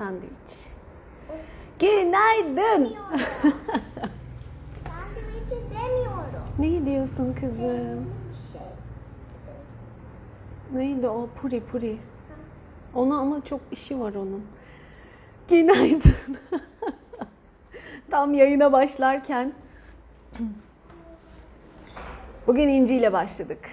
[0.00, 0.52] sandviç.
[1.78, 2.96] Günaydın.
[4.86, 6.42] Sandviçi demiyorum.
[6.58, 8.14] ne diyorsun kızım?
[8.52, 8.60] Şey.
[10.72, 11.28] Neydi o?
[11.36, 11.98] Puri puri.
[12.94, 14.44] Ona ama çok işi var onun.
[15.48, 16.36] Günaydın.
[18.10, 19.52] Tam yayına başlarken
[22.46, 23.68] bugün İnci ile başladık.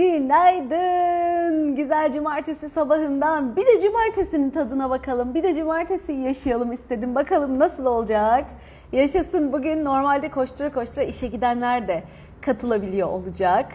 [0.00, 1.76] Günaydın.
[1.76, 3.56] Güzel cumartesi sabahından.
[3.56, 5.34] Bir de cumartesinin tadına bakalım.
[5.34, 7.14] Bir de cumartesiyi yaşayalım istedim.
[7.14, 8.44] Bakalım nasıl olacak?
[8.92, 12.02] Yaşasın bugün normalde koştura koştura işe gidenler de
[12.40, 13.72] katılabiliyor olacak.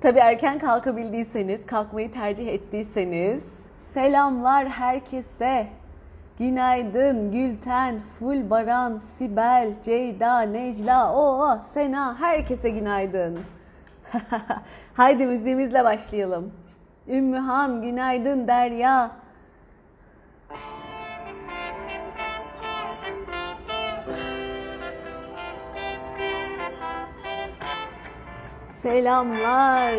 [0.00, 5.66] Tabii erken kalkabildiyseniz, kalkmayı tercih ettiyseniz selamlar herkese.
[6.38, 13.38] Günaydın Gülten, Ful Baran, Sibel, Ceyda, Necla, o Sena herkese günaydın.
[14.94, 16.52] Haydi müziğimizle başlayalım.
[17.08, 19.10] Ümmühan, günaydın Derya.
[28.68, 29.94] Selamlar.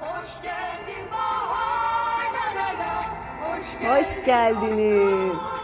[0.00, 1.78] Hoş geldin bahar.
[3.42, 5.57] Hoş geldin, Hoş geldiniz.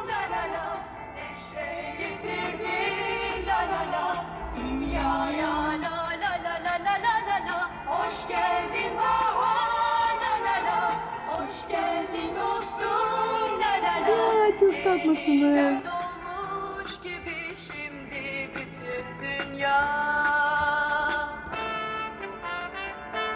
[19.21, 19.75] Dünya.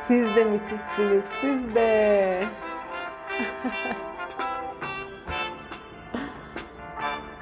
[0.07, 2.45] Siz de müthişsiniz, siz de.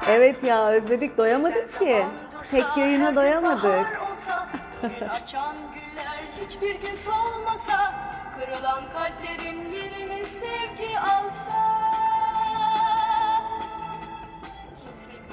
[0.08, 2.06] evet ya özledik doyamadık ki.
[2.50, 4.00] Tek yayına doyamadık.
[5.10, 7.94] Açan güller hiçbir gün solmasa
[8.40, 11.66] Kırılan kalplerin yerini sevgi alsa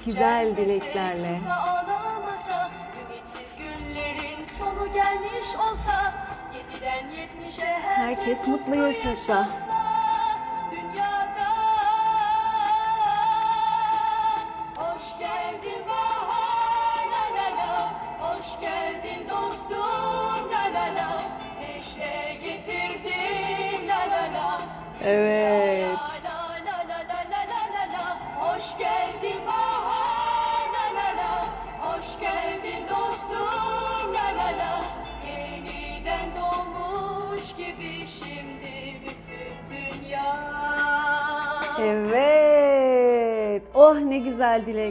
[0.06, 1.38] güzel dileklerle.
[1.52, 2.72] Ağlamasa,
[5.56, 6.14] olsa,
[7.96, 9.48] Herkes mutlu yaşasa.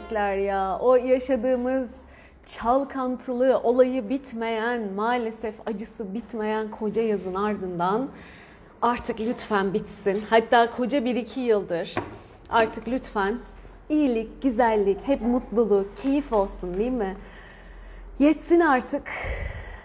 [0.02, 0.78] Dilekler ya.
[0.80, 2.00] O yaşadığımız
[2.46, 8.08] çalkantılı, olayı bitmeyen, maalesef acısı bitmeyen koca yazın ardından
[8.82, 10.24] artık lütfen bitsin.
[10.30, 11.94] Hatta koca bir iki yıldır
[12.50, 13.38] artık lütfen
[13.88, 17.16] iyilik, güzellik, hep mutluluk, keyif olsun değil mi?
[18.19, 19.02] Yetsin artık.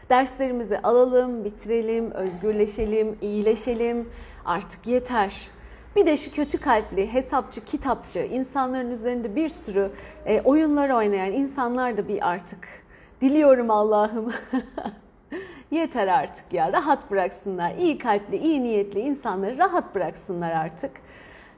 [0.10, 4.10] Derslerimizi alalım, bitirelim, özgürleşelim, iyileşelim.
[4.46, 5.57] Artık yeter.
[5.98, 9.92] Bir de şu kötü kalpli, hesapçı, kitapçı, insanların üzerinde bir sürü
[10.26, 12.68] e, oyunlar oynayan insanlar da bir artık
[13.22, 14.34] diliyorum Allah'ım.
[15.72, 16.74] yeter artık ya.
[16.74, 17.72] Rahat bıraksınlar.
[17.76, 20.92] İyi kalpli, iyi niyetli insanları rahat bıraksınlar artık.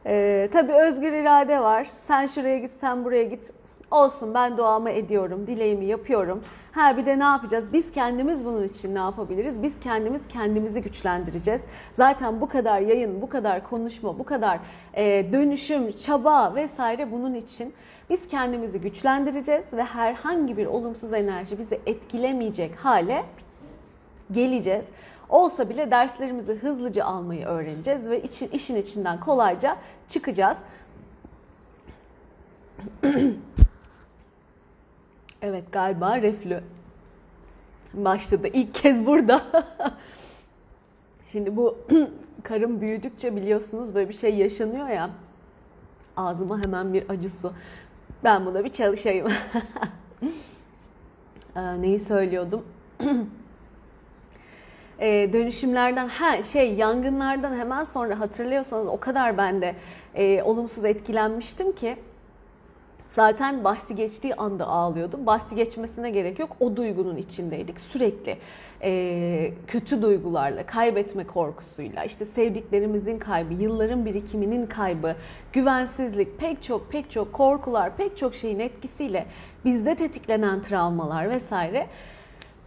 [0.05, 1.87] Ee, tabii özgür irade var.
[1.97, 3.51] Sen şuraya git, sen buraya git.
[3.91, 6.43] Olsun ben duamı ediyorum, dileğimi yapıyorum.
[6.71, 7.73] Ha bir de ne yapacağız?
[7.73, 9.63] Biz kendimiz bunun için ne yapabiliriz?
[9.63, 11.65] Biz kendimiz kendimizi güçlendireceğiz.
[11.93, 14.59] Zaten bu kadar yayın, bu kadar konuşma, bu kadar
[14.93, 17.73] e, dönüşüm, çaba vesaire bunun için
[18.09, 23.23] biz kendimizi güçlendireceğiz ve herhangi bir olumsuz enerji bizi etkilemeyecek hale
[24.31, 24.85] geleceğiz.
[25.29, 29.77] Olsa bile derslerimizi hızlıca almayı öğreneceğiz ve için, işin içinden kolayca
[30.07, 30.57] çıkacağız.
[35.41, 36.63] evet galiba reflü
[37.93, 38.47] başladı.
[38.53, 39.43] İlk kez burada.
[41.25, 41.77] Şimdi bu
[42.43, 45.09] karım büyüdükçe biliyorsunuz böyle bir şey yaşanıyor ya.
[46.17, 47.53] Ağzıma hemen bir acı su.
[48.23, 49.27] Ben buna bir çalışayım.
[51.55, 52.65] Ee, neyi söylüyordum?
[54.99, 59.75] e, dönüşümlerden ha şey yangınlardan hemen sonra hatırlıyorsanız o kadar ben de
[60.15, 61.97] e, olumsuz etkilenmiştim ki
[63.09, 65.25] zaten bahsi geçtiği anda ağlıyordum.
[65.25, 66.55] Bahsi geçmesine gerek yok.
[66.59, 68.37] O duygunun içindeydik sürekli.
[68.83, 75.15] E, kötü duygularla, kaybetme korkusuyla, işte sevdiklerimizin kaybı, yılların birikiminin kaybı,
[75.53, 79.25] güvensizlik, pek çok pek çok korkular, pek çok şeyin etkisiyle
[79.65, 81.87] bizde tetiklenen travmalar vesaire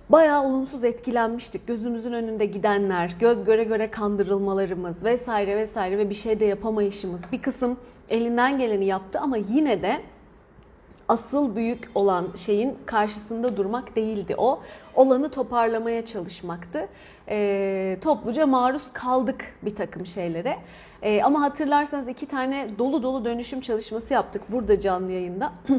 [0.08, 1.66] bayağı olumsuz etkilenmiştik.
[1.66, 7.22] Gözümüzün önünde gidenler, göz göre göre kandırılmalarımız vesaire vesaire ve bir şey de yapamayışımız.
[7.32, 7.76] Bir kısım
[8.08, 10.00] elinden geleni yaptı ama yine de
[11.08, 14.60] asıl büyük olan şeyin karşısında durmak değildi o.
[14.94, 16.88] Olanı toparlamaya çalışmaktı.
[17.28, 20.56] E, topluca maruz kaldık bir takım şeylere.
[21.02, 25.52] E, ama hatırlarsanız iki tane dolu dolu dönüşüm çalışması yaptık burada canlı yayında.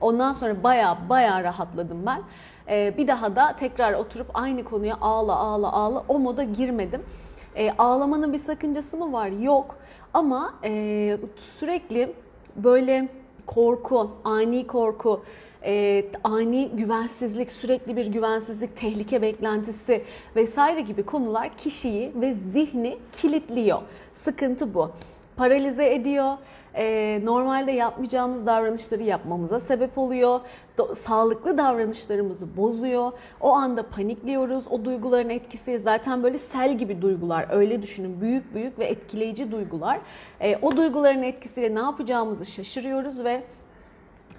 [0.00, 2.22] Ondan sonra baya baya rahatladım ben.
[2.68, 7.02] E, bir daha da tekrar oturup aynı konuya ağla ağla ağla o moda girmedim.
[7.56, 9.26] E, ağlamanın bir sakıncası mı var?
[9.26, 9.76] Yok.
[10.14, 12.12] Ama e, sürekli
[12.56, 13.08] böyle
[13.48, 15.22] korku, ani korku,
[15.64, 20.04] e, ani güvensizlik, sürekli bir güvensizlik, tehlike beklentisi
[20.36, 23.78] vesaire gibi konular kişiyi ve zihni kilitliyor.
[24.12, 24.90] Sıkıntı bu.
[25.36, 26.34] Paralize ediyor.
[26.74, 30.40] E, normalde yapmayacağımız davranışları yapmamıza sebep oluyor.
[30.78, 33.12] Do- sağlıklı davranışlarımızı bozuyor.
[33.40, 34.64] O anda panikliyoruz.
[34.70, 37.46] O duyguların etkisi zaten böyle sel gibi duygular.
[37.50, 38.20] Öyle düşünün.
[38.20, 40.00] Büyük büyük ve etkileyici duygular.
[40.40, 43.42] E, o duyguların etkisiyle ne yapacağımızı şaşırıyoruz ve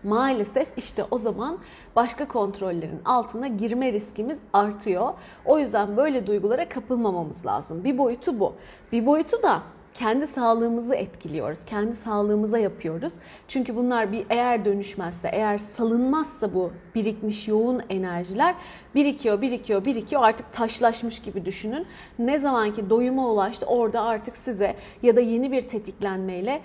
[0.03, 1.57] maalesef işte o zaman
[1.95, 5.13] başka kontrollerin altına girme riskimiz artıyor.
[5.45, 7.83] O yüzden böyle duygulara kapılmamamız lazım.
[7.83, 8.53] Bir boyutu bu.
[8.91, 9.61] Bir boyutu da
[9.93, 11.65] kendi sağlığımızı etkiliyoruz.
[11.65, 13.13] Kendi sağlığımıza yapıyoruz.
[13.47, 18.55] Çünkü bunlar bir eğer dönüşmezse, eğer salınmazsa bu birikmiş yoğun enerjiler
[18.95, 20.23] birikiyor, birikiyor, birikiyor.
[20.23, 21.85] Artık taşlaşmış gibi düşünün.
[22.19, 26.61] Ne zamanki doyuma ulaştı orada artık size ya da yeni bir tetiklenmeyle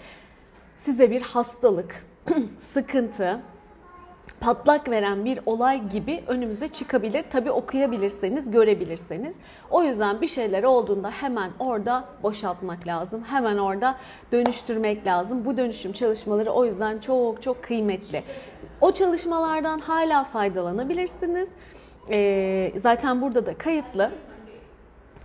[0.76, 2.06] size bir hastalık,
[2.59, 3.41] sıkıntı,
[4.44, 7.25] patlak veren bir olay gibi önümüze çıkabilir.
[7.31, 9.35] Tabi okuyabilirseniz, görebilirseniz.
[9.70, 13.25] O yüzden bir şeyler olduğunda hemen orada boşaltmak lazım.
[13.25, 13.96] Hemen orada
[14.32, 15.44] dönüştürmek lazım.
[15.44, 18.23] Bu dönüşüm çalışmaları o yüzden çok çok kıymetli.
[18.81, 21.49] O çalışmalardan hala faydalanabilirsiniz.
[22.11, 24.11] Ee, zaten burada da kayıtlı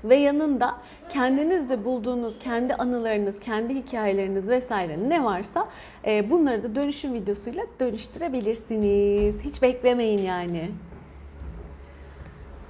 [0.04, 0.76] ve yanında
[1.10, 5.68] kendinizde bulduğunuz kendi anılarınız, kendi hikayeleriniz vesaire ne varsa
[6.06, 9.42] e, bunları da dönüşüm videosuyla dönüştürebilirsiniz.
[9.42, 10.72] Hiç beklemeyin yani.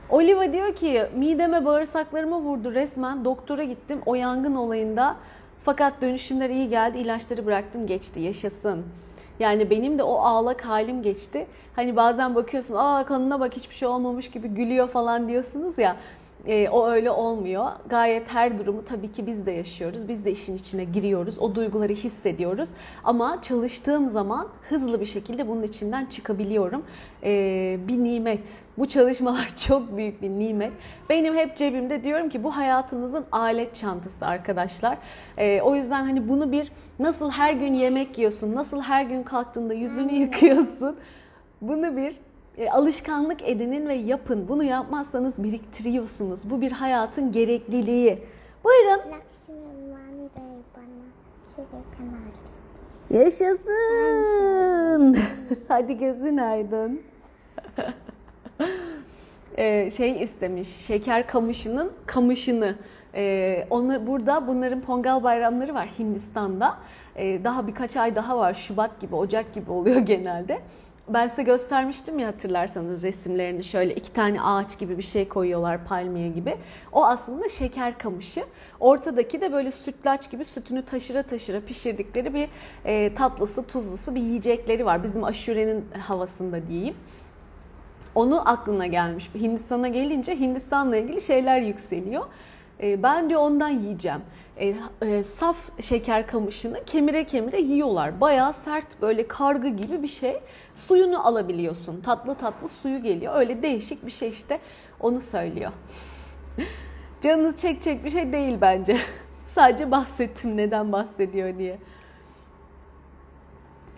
[0.10, 5.16] Oliva diyor ki mideme bağırsaklarıma vurdu resmen doktora gittim o yangın olayında
[5.64, 8.86] fakat dönüşümler iyi geldi ilaçları bıraktım geçti yaşasın.
[9.40, 11.48] Yani benim de o ağlak halim geçti.
[11.76, 15.96] Hani bazen bakıyorsun aa kanına bak hiçbir şey olmamış gibi gülüyor falan diyorsunuz ya.
[16.48, 17.72] E, o öyle olmuyor.
[17.90, 20.08] Gayet her durumu tabii ki biz de yaşıyoruz.
[20.08, 21.40] Biz de işin içine giriyoruz.
[21.40, 22.70] O duyguları hissediyoruz.
[23.04, 26.84] Ama çalıştığım zaman hızlı bir şekilde bunun içinden çıkabiliyorum.
[27.24, 28.50] E, bir nimet.
[28.78, 30.74] Bu çalışmalar çok büyük bir nimet.
[31.10, 34.98] Benim hep cebimde diyorum ki bu hayatınızın alet çantası arkadaşlar.
[35.38, 39.74] E, o yüzden hani bunu bir nasıl her gün yemek yiyorsun, nasıl her gün kalktığında
[39.74, 40.96] yüzünü yıkıyorsun.
[41.62, 42.16] Bunu bir
[42.60, 44.48] e, alışkanlık edinin ve yapın.
[44.48, 46.50] Bunu yapmazsanız biriktiriyorsunuz.
[46.50, 48.24] Bu bir hayatın gerekliliği.
[48.64, 49.02] Buyurun.
[53.10, 55.18] Yaşasın.
[55.68, 57.02] Hadi gözün aydın.
[59.58, 62.76] Ee, şey istemiş, şeker kamışının kamışını.
[63.16, 66.78] Ee, onu burada bunların Pongal bayramları var Hindistan'da.
[67.16, 68.54] Ee, daha birkaç ay daha var.
[68.54, 70.60] Şubat gibi, Ocak gibi oluyor genelde.
[71.10, 76.30] Ben size göstermiştim ya hatırlarsanız resimlerini şöyle iki tane ağaç gibi bir şey koyuyorlar palmiye
[76.30, 76.58] gibi.
[76.92, 78.42] O aslında şeker kamışı.
[78.80, 82.50] Ortadaki de böyle sütlaç gibi sütünü taşıra taşıra pişirdikleri bir
[82.86, 85.04] e, tatlısı tuzlusu bir yiyecekleri var.
[85.04, 86.96] Bizim aşurenin havasında diyeyim.
[88.16, 89.30] Onu aklına gelmiş.
[89.36, 92.26] Hindistan'a gelince Hindistan'la ilgili şeyler yükseliyor.
[92.84, 94.22] E, ben diyor ondan yiyeceğim.
[94.58, 98.22] E, e, saf şeker kamışını kemire kemire yiyorlar.
[98.22, 100.40] Bayağı sert böyle kargı gibi bir şey.
[100.80, 102.02] Suyunu alabiliyorsun.
[102.02, 103.36] Tatlı tatlı suyu geliyor.
[103.36, 104.60] Öyle değişik bir şey işte.
[105.00, 105.72] Onu söylüyor.
[107.22, 108.98] Canınız çekecek bir şey değil bence.
[109.48, 111.78] Sadece bahsettim neden bahsediyor diye.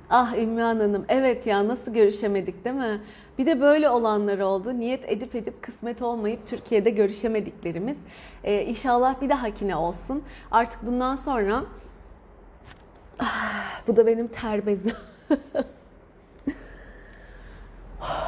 [0.10, 3.02] Ah Ümmühan Hanım evet ya nasıl görüşemedik değil mi?
[3.38, 4.80] Bir de böyle olanlar oldu.
[4.80, 7.98] Niyet edip edip kısmet olmayıp Türkiye'de görüşemediklerimiz.
[8.44, 10.24] Ee, inşallah bir dahakine olsun.
[10.52, 11.64] Artık bundan sonra
[13.20, 14.96] ah, bu da benim ter bezim.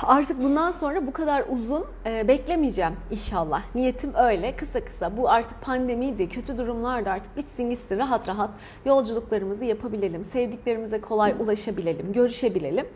[0.03, 3.62] Artık bundan sonra bu kadar uzun e, beklemeyeceğim inşallah.
[3.75, 5.18] Niyetim öyle kısa kısa.
[5.18, 8.50] Bu artık pandemiydi, kötü durumlardı artık bitsin gitsin rahat rahat
[8.86, 10.24] yolculuklarımızı yapabilelim.
[10.24, 12.88] Sevdiklerimize kolay ulaşabilelim, görüşebilelim.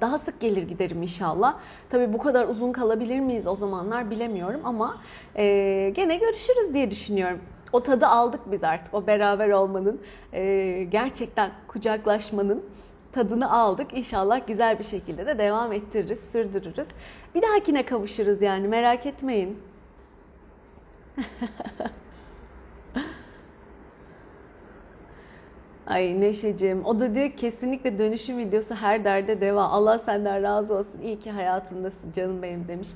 [0.00, 1.54] Daha sık gelir giderim inşallah.
[1.90, 4.96] Tabii bu kadar uzun kalabilir miyiz o zamanlar bilemiyorum ama
[5.36, 7.38] e, gene görüşürüz diye düşünüyorum.
[7.72, 10.00] O tadı aldık biz artık o beraber olmanın,
[10.32, 12.64] e, gerçekten kucaklaşmanın
[13.18, 13.86] tadını aldık.
[13.94, 16.88] İnşallah güzel bir şekilde de devam ettiririz, sürdürürüz.
[17.34, 19.58] Bir dahakine kavuşuruz yani merak etmeyin.
[25.86, 29.62] Ay Neşeciğim o da diyor kesinlikle dönüşüm videosu her derde deva.
[29.62, 31.00] Allah senden razı olsun.
[31.02, 32.88] İyi ki hayatındasın canım benim demiş.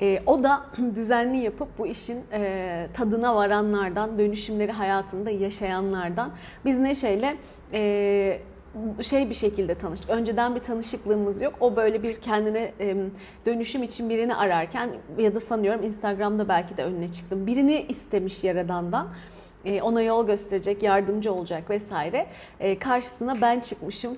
[0.00, 6.30] E, o da düzenli yapıp bu işin e, tadına varanlardan, dönüşümleri hayatında yaşayanlardan.
[6.64, 7.36] Biz Neşe'yle
[7.72, 8.40] e,
[9.02, 10.10] şey bir şekilde tanıştık.
[10.10, 11.54] Önceden bir tanışıklığımız yok.
[11.60, 12.72] O böyle bir kendine
[13.46, 17.46] dönüşüm için birini ararken ya da sanıyorum Instagram'da belki de önüne çıktım.
[17.46, 19.08] Birini istemiş Yaradan'dan
[19.66, 22.26] e, ona yol gösterecek, yardımcı olacak vesaire.
[22.60, 24.16] E, karşısına ben çıkmışım.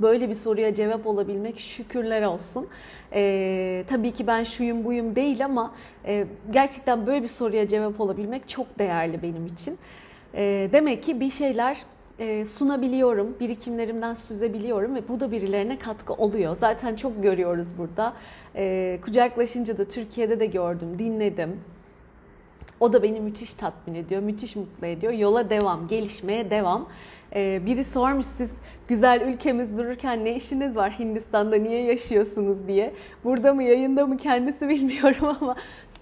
[0.00, 2.68] Böyle bir soruya cevap olabilmek şükürler olsun.
[3.12, 5.74] E, tabii ki ben şuyum buyum değil ama
[6.06, 9.78] e, gerçekten böyle bir soruya cevap olabilmek çok değerli benim için.
[10.34, 11.84] E, demek ki bir şeyler
[12.18, 16.56] e, sunabiliyorum, birikimlerimden süzebiliyorum ve bu da birilerine katkı oluyor.
[16.56, 18.12] Zaten çok görüyoruz burada.
[18.56, 21.60] E, kucaklaşınca da Türkiye'de de gördüm, dinledim.
[22.80, 25.12] O da beni müthiş tatmin ediyor, müthiş mutlu ediyor.
[25.12, 26.88] Yola devam, gelişmeye devam.
[27.34, 28.52] Ee, biri sormuş siz
[28.88, 32.94] güzel ülkemiz dururken ne işiniz var Hindistan'da niye yaşıyorsunuz diye.
[33.24, 35.56] Burada mı yayında mı kendisi bilmiyorum ama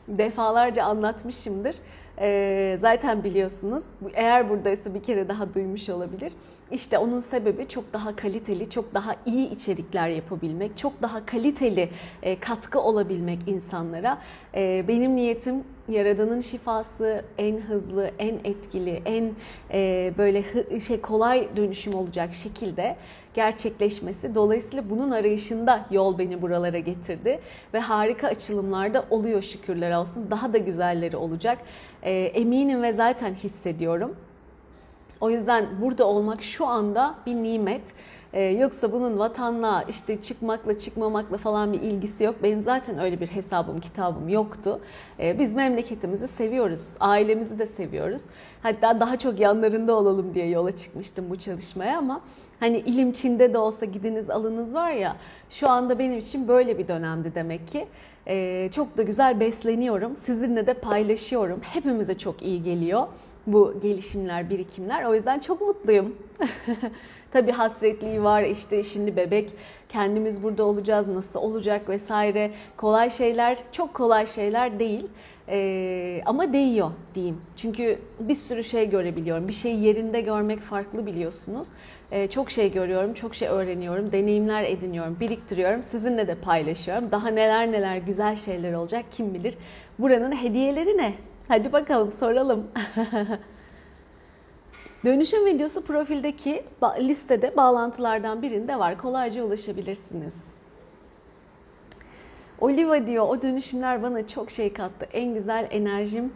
[0.08, 1.76] defalarca anlatmışımdır.
[2.22, 6.32] Ee, zaten biliyorsunuz eğer buradaysa bir kere daha duymuş olabilir.
[6.72, 11.88] İşte onun sebebi çok daha kaliteli, çok daha iyi içerikler yapabilmek, çok daha kaliteli
[12.22, 14.18] e, katkı olabilmek insanlara.
[14.54, 19.32] E, benim niyetim Yaradan'ın şifası en hızlı, en etkili, en
[19.72, 20.44] e, böyle
[20.80, 22.96] şey kolay dönüşüm olacak şekilde
[23.34, 24.34] gerçekleşmesi.
[24.34, 27.40] Dolayısıyla bunun arayışında yol beni buralara getirdi
[27.74, 30.26] ve harika açılımlarda oluyor şükürler olsun.
[30.30, 31.58] Daha da güzelleri olacak.
[32.10, 34.16] Eminim ve zaten hissediyorum.
[35.20, 37.82] O yüzden burada olmak şu anda bir nimet.
[38.32, 42.34] Ee, yoksa bunun vatanla işte çıkmakla çıkmamakla falan bir ilgisi yok.
[42.42, 44.80] Benim zaten öyle bir hesabım kitabım yoktu.
[45.20, 46.88] Ee, biz memleketimizi seviyoruz.
[47.00, 48.22] Ailemizi de seviyoruz.
[48.62, 52.20] Hatta daha çok yanlarında olalım diye yola çıkmıştım bu çalışmaya ama
[52.60, 55.16] hani ilim Çin'de de olsa gidiniz alınız var ya
[55.50, 57.86] şu anda benim için böyle bir dönemdi demek ki.
[58.28, 60.16] Ee, çok da güzel besleniyorum.
[60.16, 61.60] Sizinle de paylaşıyorum.
[61.62, 63.06] Hepimize çok iyi geliyor
[63.46, 65.04] bu gelişimler, birikimler.
[65.04, 66.16] O yüzden çok mutluyum.
[67.32, 69.50] Tabii hasretliği var işte şimdi bebek
[69.92, 72.50] kendimiz burada olacağız nasıl olacak vesaire.
[72.76, 75.06] Kolay şeyler çok kolay şeyler değil.
[75.48, 77.40] Ee, ama değiyor diyeyim.
[77.56, 79.48] Çünkü bir sürü şey görebiliyorum.
[79.48, 81.68] Bir şeyi yerinde görmek farklı biliyorsunuz.
[82.10, 87.10] Ee, çok şey görüyorum çok şey öğreniyorum deneyimler ediniyorum biriktiriyorum sizinle de paylaşıyorum.
[87.10, 89.54] Daha neler neler güzel şeyler olacak kim bilir.
[89.98, 91.14] Buranın hediyeleri ne?
[91.48, 92.66] Hadi bakalım soralım.
[95.04, 96.64] Dönüşüm videosu profildeki
[96.98, 98.98] listede bağlantılardan birinde var.
[98.98, 100.34] Kolayca ulaşabilirsiniz.
[102.60, 105.08] Oliva diyor o dönüşümler bana çok şey kattı.
[105.12, 106.32] En güzel enerjim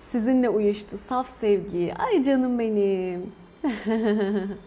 [0.00, 0.98] sizinle uyuştu.
[0.98, 1.94] Saf sevgi.
[1.98, 3.32] Ay canım benim.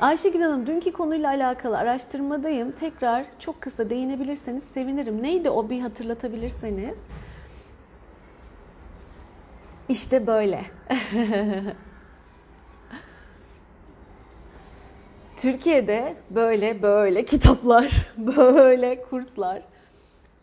[0.00, 2.72] Ayşegül Hanım dünkü konuyla alakalı araştırmadayım.
[2.72, 5.22] Tekrar çok kısa değinebilirseniz sevinirim.
[5.22, 7.00] Neydi o bir hatırlatabilirseniz?
[9.88, 10.64] İşte böyle.
[15.36, 19.62] Türkiye'de böyle böyle kitaplar, böyle kurslar,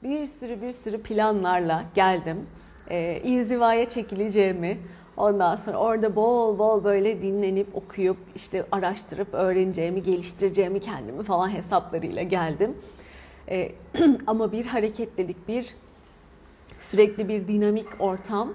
[0.04, 2.48] bir sürü bir sürü planlarla geldim.
[2.90, 4.78] Ee, inzivaya çekileceğimi,
[5.18, 12.24] Ondan sonra orada bol bol böyle dinlenip okuyup işte araştırıp öğreneceğimi, geliştireceğimi kendimi falan hesaplarıyla
[12.24, 12.78] geldim.
[13.50, 13.72] Ee,
[14.28, 15.76] ama bir hareketlilik, bir
[16.80, 18.54] sürekli bir dinamik ortam.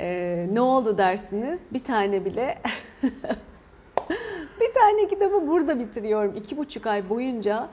[0.00, 1.60] Ee, ne oldu dersiniz?
[1.72, 2.58] Bir tane bile
[4.60, 6.36] bir tane kitabı burada bitiriyorum.
[6.36, 7.68] iki buçuk ay boyunca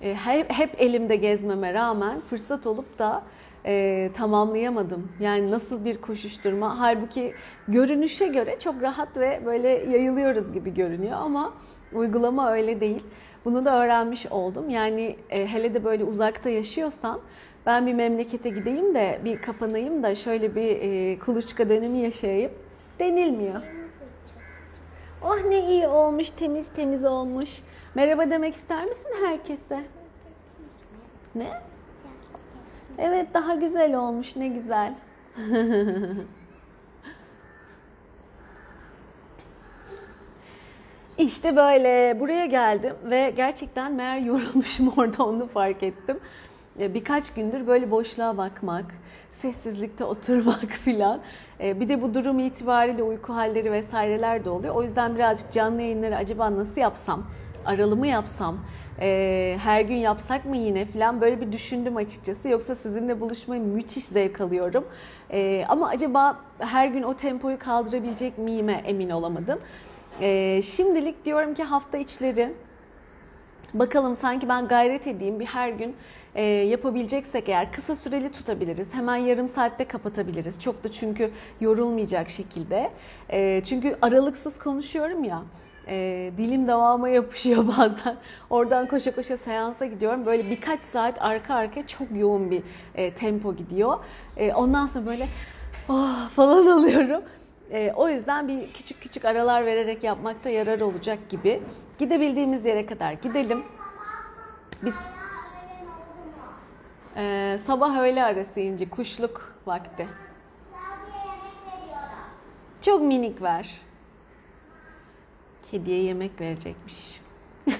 [0.00, 3.22] e, hep, hep elimde gezmeme rağmen fırsat olup da
[3.66, 5.08] e, tamamlayamadım.
[5.20, 6.78] Yani nasıl bir koşuşturma.
[6.78, 7.34] Halbuki
[7.68, 11.52] görünüşe göre çok rahat ve böyle yayılıyoruz gibi görünüyor ama
[11.92, 13.02] uygulama öyle değil.
[13.44, 14.70] Bunu da öğrenmiş oldum.
[14.70, 17.20] Yani e, hele de böyle uzakta yaşıyorsan
[17.66, 22.52] ben bir memlekete gideyim de bir kapanayım da şöyle bir e, kuluçka dönemi yaşayayım
[22.98, 23.62] denilmiyor.
[25.22, 27.58] Oh ne iyi olmuş, temiz temiz olmuş.
[27.94, 29.80] Merhaba demek ister misin herkese?
[31.34, 31.48] Ne?
[32.98, 34.94] Evet daha güzel olmuş ne güzel.
[41.18, 46.20] İşte böyle buraya geldim ve gerçekten meğer yorulmuşum orada onu fark ettim.
[46.80, 48.84] E, birkaç gündür böyle boşluğa bakmak,
[49.32, 51.20] sessizlikte oturmak filan.
[51.60, 54.74] E, Bir de bu durum itibariyle uyku halleri vesaireler de oluyor.
[54.74, 57.24] O yüzden birazcık canlı yayınları acaba nasıl yapsam,
[57.64, 58.58] aralı mı yapsam,
[59.00, 62.48] e, her gün yapsak mı yine filan böyle bir düşündüm açıkçası.
[62.48, 64.84] Yoksa sizinle buluşmayı müthiş zevk alıyorum.
[65.68, 69.58] Ama acaba her gün o tempoyu kaldırabilecek miyime emin olamadım.
[70.62, 72.52] Şimdilik diyorum ki hafta içleri
[73.74, 75.96] Bakalım sanki ben gayret edeyim bir her gün
[76.34, 78.94] e, yapabileceksek eğer kısa süreli tutabiliriz.
[78.94, 80.60] Hemen yarım saatte kapatabiliriz.
[80.60, 82.90] Çok da çünkü yorulmayacak şekilde.
[83.30, 85.42] E, çünkü aralıksız konuşuyorum ya.
[85.88, 88.16] e, dilim davama yapışıyor bazen.
[88.50, 90.26] Oradan koşa koşa seansa gidiyorum.
[90.26, 92.62] Böyle birkaç saat arka arkaya çok yoğun bir
[92.94, 93.98] e, tempo gidiyor.
[94.36, 95.28] E, ondan sonra böyle
[95.88, 97.22] oh falan alıyorum.
[97.70, 101.62] E, o yüzden bir küçük küçük aralar vererek yapmakta yarar olacak gibi.
[101.98, 103.62] Gidebildiğimiz yere kadar gidelim.
[104.82, 104.94] Biz
[107.16, 110.06] Ee, sabah öğle arası ince kuşluk vakti.
[112.80, 113.80] Çok minik ver.
[115.70, 117.20] Kediye yemek verecekmiş.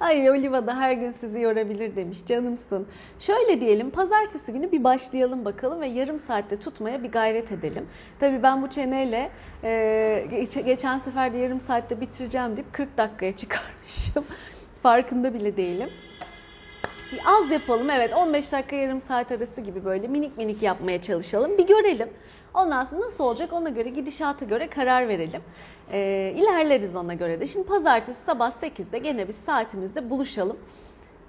[0.00, 2.86] Ay Oliva da her gün sizi yorabilir demiş canımsın.
[3.18, 7.86] Şöyle diyelim pazartesi günü bir başlayalım bakalım ve yarım saatte tutmaya bir gayret edelim.
[8.18, 9.30] Tabii ben bu çeneyle
[9.64, 14.24] e, geç- geçen sefer de yarım saatte bitireceğim deyip 40 dakikaya çıkarmışım.
[14.82, 15.90] Farkında bile değilim.
[17.26, 21.58] Az yapalım evet 15 dakika yarım saat arası gibi böyle minik minik yapmaya çalışalım.
[21.58, 22.08] Bir görelim.
[22.54, 25.42] Ondan sonra nasıl olacak ona göre gidişata göre karar verelim.
[25.92, 27.46] Ee, ilerleriz ona göre de.
[27.46, 30.56] Şimdi pazartesi sabah 8'de gene biz saatimizde buluşalım.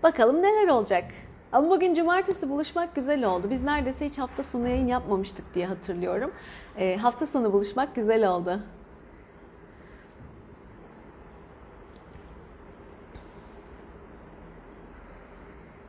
[0.04, 1.04] Bakalım neler olacak.
[1.52, 3.48] Ama bugün cumartesi buluşmak güzel oldu.
[3.50, 6.32] Biz neredeyse hiç hafta sonu yayın yapmamıştık diye hatırlıyorum.
[6.78, 8.60] Ee, hafta sonu buluşmak güzel oldu.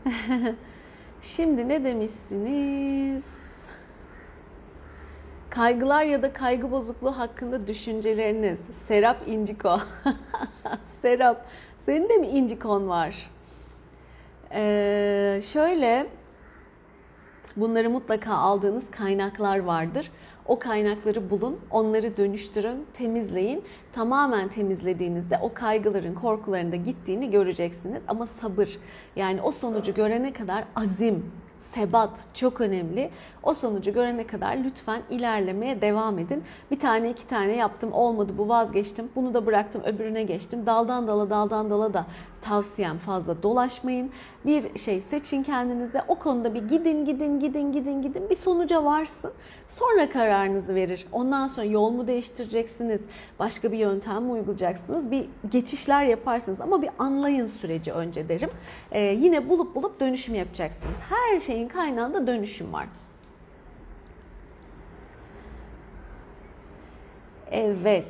[1.22, 3.48] Şimdi ne demişsiniz?
[5.50, 8.58] Kaygılar ya da kaygı bozukluğu hakkında düşünceleriniz.
[8.88, 9.78] Serap İnciko.
[11.02, 11.46] Serap,
[11.86, 13.30] senin de mi incikon var?
[14.52, 16.06] Ee, şöyle,
[17.56, 20.10] bunları mutlaka aldığınız kaynaklar vardır.
[20.48, 23.64] O kaynakları bulun, onları dönüştürün, temizleyin.
[23.92, 28.02] Tamamen temizlediğinizde o kaygıların, korkuların da gittiğini göreceksiniz.
[28.08, 28.78] Ama sabır,
[29.16, 33.10] yani o sonucu görene kadar azim, sebat çok önemli.
[33.42, 36.44] O sonucu görene kadar lütfen ilerlemeye devam edin.
[36.70, 39.08] Bir tane iki tane yaptım olmadı bu vazgeçtim.
[39.16, 40.66] Bunu da bıraktım öbürüne geçtim.
[40.66, 42.06] Daldan dala daldan dala da
[42.40, 44.10] tavsiyem fazla dolaşmayın.
[44.46, 46.02] Bir şey seçin kendinize.
[46.08, 49.32] O konuda bir gidin gidin gidin gidin gidin bir sonuca varsın.
[49.68, 51.06] Sonra kararınızı verir.
[51.12, 53.00] Ondan sonra yol mu değiştireceksiniz?
[53.38, 55.10] Başka bir yöntem mi uygulayacaksınız?
[55.10, 58.50] Bir geçişler yaparsınız ama bir anlayın süreci önce derim.
[58.92, 60.96] Ee, yine bulup bulup dönüşüm yapacaksınız.
[61.08, 62.86] Her şeyin kaynağında dönüşüm var.
[67.58, 68.06] Evet.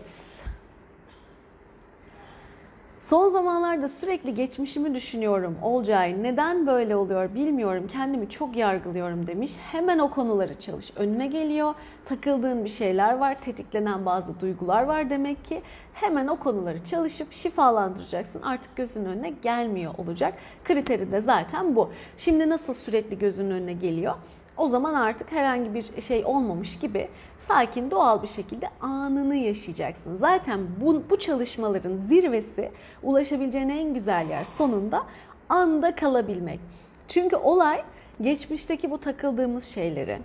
[3.01, 5.57] Son zamanlarda sürekli geçmişimi düşünüyorum.
[5.63, 7.87] Olcay neden böyle oluyor bilmiyorum.
[7.93, 9.53] Kendimi çok yargılıyorum demiş.
[9.73, 10.93] Hemen o konuları çalış.
[10.97, 11.75] Önüne geliyor.
[12.05, 13.41] Takıldığın bir şeyler var.
[13.41, 15.63] Tetiklenen bazı duygular var demek ki.
[15.95, 18.43] Hemen o konuları çalışıp şifalandıracaksın.
[18.43, 20.35] Artık gözünün önüne gelmiyor olacak.
[20.65, 21.91] Kriteri de zaten bu.
[22.17, 24.15] Şimdi nasıl sürekli gözünün önüne geliyor?
[24.59, 30.15] O zaman artık herhangi bir şey olmamış gibi sakin doğal bir şekilde anını yaşayacaksın.
[30.15, 32.71] Zaten bu, bu çalışmaların zirvesi
[33.03, 35.03] ulaşabileceğin en güzel yer sonunda
[35.49, 36.61] anda kalabilmek.
[37.09, 37.83] Çünkü olay
[38.21, 40.19] geçmişteki bu takıldığımız şeyleri,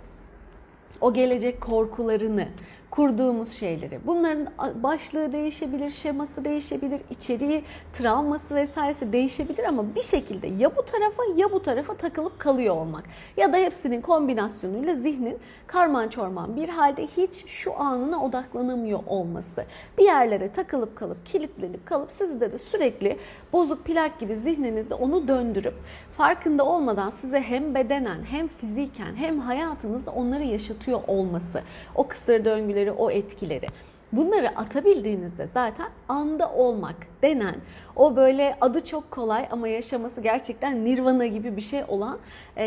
[1.00, 2.48] o gelecek korkularını,
[2.94, 3.98] kurduğumuz şeyleri.
[4.06, 4.48] Bunların
[4.82, 11.52] başlığı değişebilir, şeması değişebilir, içeriği, travması vesairesi değişebilir ama bir şekilde ya bu tarafa ya
[11.52, 13.04] bu tarafa takılıp kalıyor olmak.
[13.36, 19.64] Ya da hepsinin kombinasyonuyla zihnin karman çorman bir halde hiç şu anına odaklanamıyor olması.
[19.98, 23.18] Bir yerlere takılıp kalıp, kilitlenip kalıp sizde de sürekli
[23.54, 25.74] bozuk plak gibi zihninizde onu döndürüp
[26.16, 31.62] farkında olmadan size hem bedenen hem fiziken hem hayatınızda onları yaşatıyor olması.
[31.94, 33.66] O kısır döngüleri, o etkileri.
[34.12, 37.54] Bunları atabildiğinizde zaten anda olmak denen
[37.96, 42.18] o böyle adı çok kolay ama yaşaması gerçekten nirvana gibi bir şey olan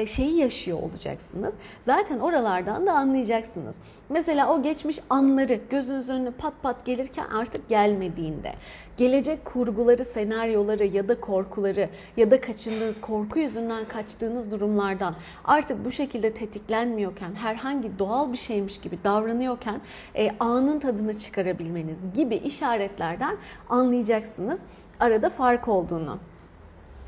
[0.06, 1.54] şeyi yaşıyor olacaksınız.
[1.86, 3.76] Zaten oralardan da anlayacaksınız.
[4.10, 8.54] Mesela o geçmiş anları gözünüzün önüne pat pat gelirken artık gelmediğinde,
[8.98, 15.92] gelecek kurguları, senaryoları ya da korkuları ya da kaçındığınız, korku yüzünden kaçtığınız durumlardan artık bu
[15.92, 19.82] şekilde tetiklenmiyorken, herhangi doğal bir şeymiş gibi davranıyorken
[20.16, 23.38] e, anın tadını çıkarabilmeniz gibi işaretlerden
[23.70, 24.60] anlayacaksınız
[25.00, 26.18] arada fark olduğunu.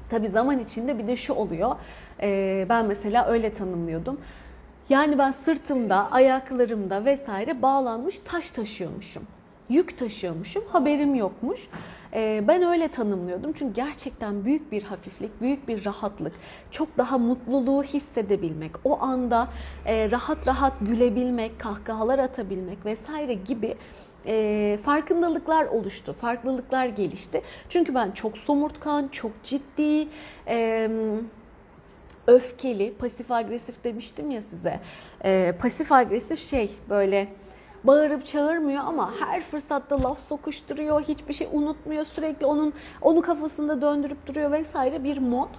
[0.10, 1.76] Tabii zaman içinde bir de şu oluyor.
[2.22, 4.20] Ee, ben mesela öyle tanımlıyordum.
[4.90, 9.24] Yani ben sırtımda, ayaklarımda vesaire bağlanmış taş taşıyormuşum.
[9.70, 11.68] Yük taşıyormuşum, haberim yokmuş.
[12.14, 16.34] Ee, ben öyle tanımlıyordum çünkü gerçekten büyük bir hafiflik, büyük bir rahatlık,
[16.72, 19.48] çok daha mutluluğu hissedebilmek, o anda
[19.86, 23.76] e, rahat rahat gülebilmek, kahkahalar atabilmek vesaire gibi
[24.26, 27.42] e, farkındalıklar oluştu, farklılıklar gelişti.
[27.70, 30.08] Çünkü ben çok somurtkan, çok ciddi,
[32.28, 34.80] öfkeli, pasif agresif demiştim ya size.
[35.26, 37.28] E, pasif agresif şey böyle
[37.84, 44.28] bağırıp çağırmıyor ama her fırsatta laf sokuşturuyor, hiçbir şey unutmuyor, sürekli onun onu kafasında döndürüp
[44.28, 45.50] duruyor vesaire bir mod.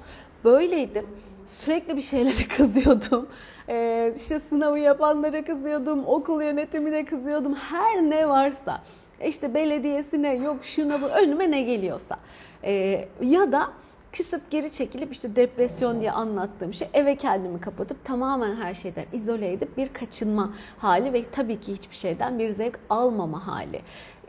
[0.44, 1.06] Böyleydim.
[1.46, 3.28] Sürekli bir şeylere kızıyordum.
[3.68, 7.54] Ee, işte sınavı yapanlara kızıyordum, okul yönetimine kızıyordum.
[7.54, 8.82] Her ne varsa.
[9.26, 12.16] İşte belediyesine yok şuna bu önüme ne geliyorsa.
[12.64, 13.70] Ee, ya da
[14.12, 19.52] küsüp geri çekilip işte depresyon diye anlattığım şey eve kendimi kapatıp tamamen her şeyden izole
[19.52, 23.80] edip bir kaçınma hali ve tabii ki hiçbir şeyden bir zevk almama hali.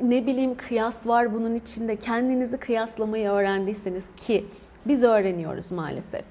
[0.02, 4.46] Ne bileyim kıyas var bunun içinde kendinizi kıyaslamayı öğrendiyseniz ki
[4.86, 6.26] biz öğreniyoruz maalesef.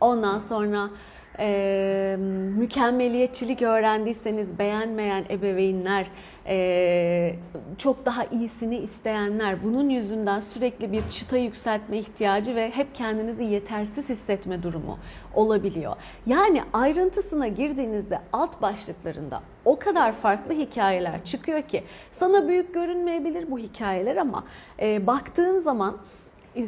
[0.00, 0.90] Ondan sonra
[1.38, 2.16] e,
[2.56, 6.06] mükemmeliyetçilik öğrendiyseniz beğenmeyen ebeveynler,
[6.46, 7.36] e,
[7.78, 14.08] çok daha iyisini isteyenler, bunun yüzünden sürekli bir çıta yükseltme ihtiyacı ve hep kendinizi yetersiz
[14.08, 14.98] hissetme durumu
[15.34, 15.96] olabiliyor.
[16.26, 23.58] Yani ayrıntısına girdiğinizde alt başlıklarında o kadar farklı hikayeler çıkıyor ki sana büyük görünmeyebilir bu
[23.58, 24.44] hikayeler ama
[24.80, 25.96] e, baktığın zaman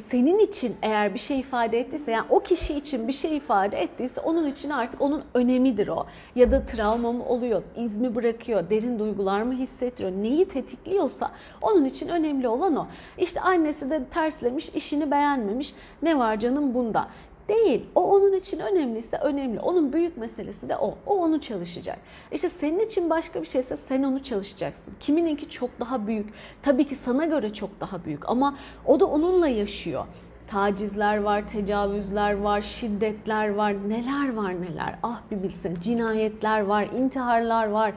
[0.08, 4.20] senin için eğer bir şey ifade ettiyse yani o kişi için bir şey ifade ettiyse
[4.20, 6.06] onun için artık onun önemidir o.
[6.34, 11.30] Ya da travma mı oluyor, iz mi bırakıyor, derin duygular mı hissettiriyor, neyi tetikliyorsa
[11.62, 12.86] onun için önemli olan o.
[13.18, 15.74] İşte annesi de terslemiş, işini beğenmemiş.
[16.02, 17.08] Ne var canım bunda?
[17.48, 17.86] Değil.
[17.94, 19.60] O onun için önemliyse önemli.
[19.60, 20.94] Onun büyük meselesi de o.
[21.06, 21.98] O onu çalışacak.
[22.32, 24.94] İşte senin için başka bir şeyse sen onu çalışacaksın.
[25.00, 26.32] Kimininki çok daha büyük.
[26.62, 30.04] Tabii ki sana göre çok daha büyük ama o da onunla yaşıyor.
[30.46, 34.98] Tacizler var, tecavüzler var, şiddetler var, neler var neler.
[35.02, 35.78] Ah bir bilsin.
[35.82, 37.92] Cinayetler var, intiharlar var.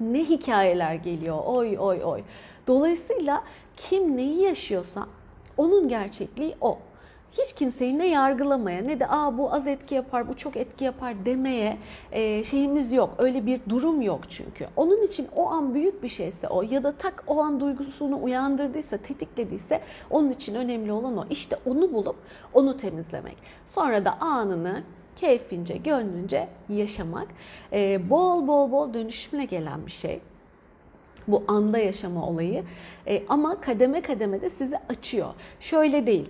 [0.00, 1.38] Ne hikayeler geliyor.
[1.46, 2.22] Oy oy oy.
[2.66, 3.42] Dolayısıyla
[3.76, 5.06] kim neyi yaşıyorsa
[5.56, 6.78] onun gerçekliği o
[7.38, 11.14] hiç kimseyi ne yargılamaya ne de aa bu az etki yapar, bu çok etki yapar
[11.24, 11.78] demeye
[12.12, 13.14] e, şeyimiz yok.
[13.18, 14.66] Öyle bir durum yok çünkü.
[14.76, 18.96] Onun için o an büyük bir şeyse o ya da tak o an duygusunu uyandırdıysa,
[18.96, 21.24] tetiklediyse onun için önemli olan o.
[21.30, 22.16] İşte onu bulup
[22.52, 23.36] onu temizlemek.
[23.66, 24.82] Sonra da anını
[25.16, 27.26] keyfince, gönlünce yaşamak.
[27.72, 30.20] E, bol bol bol dönüşümle gelen bir şey
[31.28, 32.64] bu anda yaşama olayı.
[33.06, 35.34] E, ama kademe kademe de sizi açıyor.
[35.60, 36.28] Şöyle değil.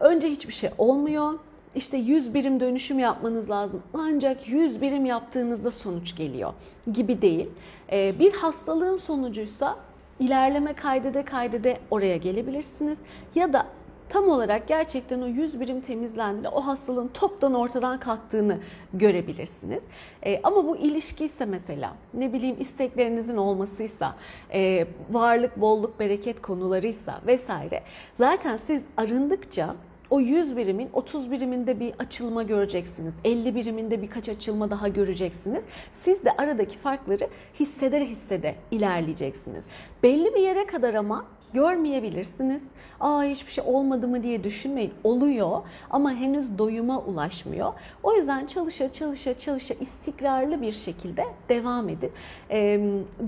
[0.00, 1.34] Önce hiçbir şey olmuyor.
[1.74, 3.82] İşte 100 birim dönüşüm yapmanız lazım.
[3.94, 6.52] Ancak 100 birim yaptığınızda sonuç geliyor
[6.92, 7.48] gibi değil.
[7.92, 9.76] Ee, bir hastalığın sonucuysa
[10.20, 12.98] ilerleme kaydede kaydede oraya gelebilirsiniz.
[13.34, 13.66] Ya da
[14.08, 18.58] tam olarak gerçekten o 100 birim temizlendiğinde o hastalığın toptan ortadan kalktığını
[18.94, 19.82] görebilirsiniz.
[20.22, 24.16] E, ama bu ilişki ise mesela ne bileyim isteklerinizin olmasıysa,
[24.52, 27.82] e, varlık, bolluk, bereket konularıysa vesaire
[28.14, 29.76] zaten siz arındıkça
[30.10, 33.14] o 100 birimin 30 biriminde bir açılma göreceksiniz.
[33.24, 35.64] 50 biriminde birkaç açılma daha göreceksiniz.
[35.92, 37.28] Siz de aradaki farkları
[37.60, 39.64] hisseder hissede ilerleyeceksiniz.
[40.02, 42.62] Belli bir yere kadar ama görmeyebilirsiniz.
[43.00, 44.92] Aa hiçbir şey olmadı mı diye düşünmeyin.
[45.04, 47.72] Oluyor ama henüz doyuma ulaşmıyor.
[48.02, 52.10] O yüzden çalışa çalışa çalışa istikrarlı bir şekilde devam edin.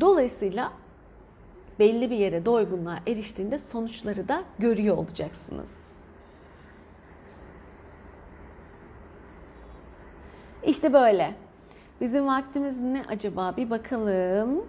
[0.01, 0.73] Dolayısıyla
[1.79, 5.80] belli bir yere doygunluğa eriştiğinde sonuçları da görüyor olacaksınız.
[10.66, 11.35] İşte böyle.
[12.01, 13.55] Bizim vaktimiz ne acaba?
[13.57, 14.64] Bir bakalım.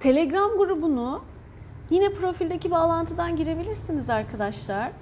[0.00, 1.24] Telegram grubunu
[1.90, 4.92] yine profildeki bağlantıdan girebilirsiniz arkadaşlar.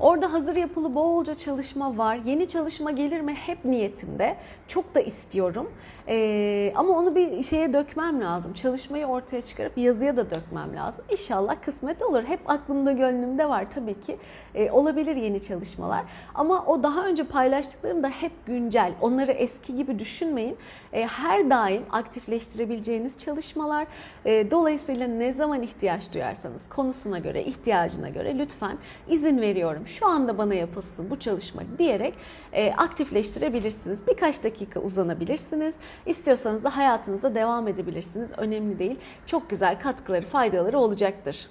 [0.00, 2.16] Orada hazır yapılı bolca çalışma var.
[2.24, 4.36] Yeni çalışma gelir mi hep niyetimde.
[4.66, 5.70] Çok da istiyorum.
[6.12, 8.52] Ee, ama onu bir şeye dökmem lazım.
[8.52, 11.04] Çalışmayı ortaya çıkarıp yazıya da dökmem lazım.
[11.10, 12.22] İnşallah kısmet olur.
[12.24, 14.16] Hep aklımda gönlümde var tabii ki.
[14.54, 16.04] Ee, olabilir yeni çalışmalar.
[16.34, 18.92] Ama o daha önce paylaştıklarım da hep güncel.
[19.00, 20.56] Onları eski gibi düşünmeyin.
[20.92, 23.86] Ee, her daim aktifleştirebileceğiniz çalışmalar.
[24.24, 30.38] Ee, dolayısıyla ne zaman ihtiyaç duyarsanız konusuna göre, ihtiyacına göre lütfen izin veriyorum şu anda
[30.38, 32.14] bana yapılsın bu çalışma diyerek
[32.52, 34.06] e, aktifleştirebilirsiniz.
[34.06, 35.74] Birkaç dakika uzanabilirsiniz.
[36.06, 38.30] İstiyorsanız da hayatınıza devam edebilirsiniz.
[38.36, 38.98] Önemli değil.
[39.26, 41.48] Çok güzel katkıları, faydaları olacaktır.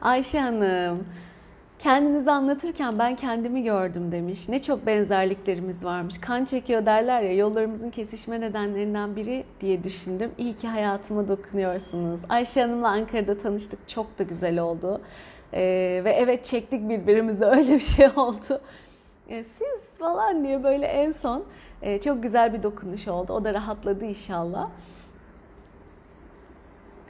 [0.00, 1.06] Ayşe Hanım,
[1.78, 4.48] kendinizi anlatırken ben kendimi gördüm demiş.
[4.48, 6.18] Ne çok benzerliklerimiz varmış.
[6.18, 10.30] Kan çekiyor derler ya yollarımızın kesişme nedenlerinden biri diye düşündüm.
[10.38, 12.20] İyi ki hayatıma dokunuyorsunuz.
[12.28, 13.88] Ayşe Hanım'la Ankara'da tanıştık.
[13.88, 15.00] Çok da güzel oldu.
[15.52, 18.60] Ee, ve evet çektik birbirimize öyle bir şey oldu.
[19.28, 21.44] Ee, siz falan diye böyle en son
[21.82, 23.32] e, çok güzel bir dokunuş oldu.
[23.32, 24.70] O da rahatladı inşallah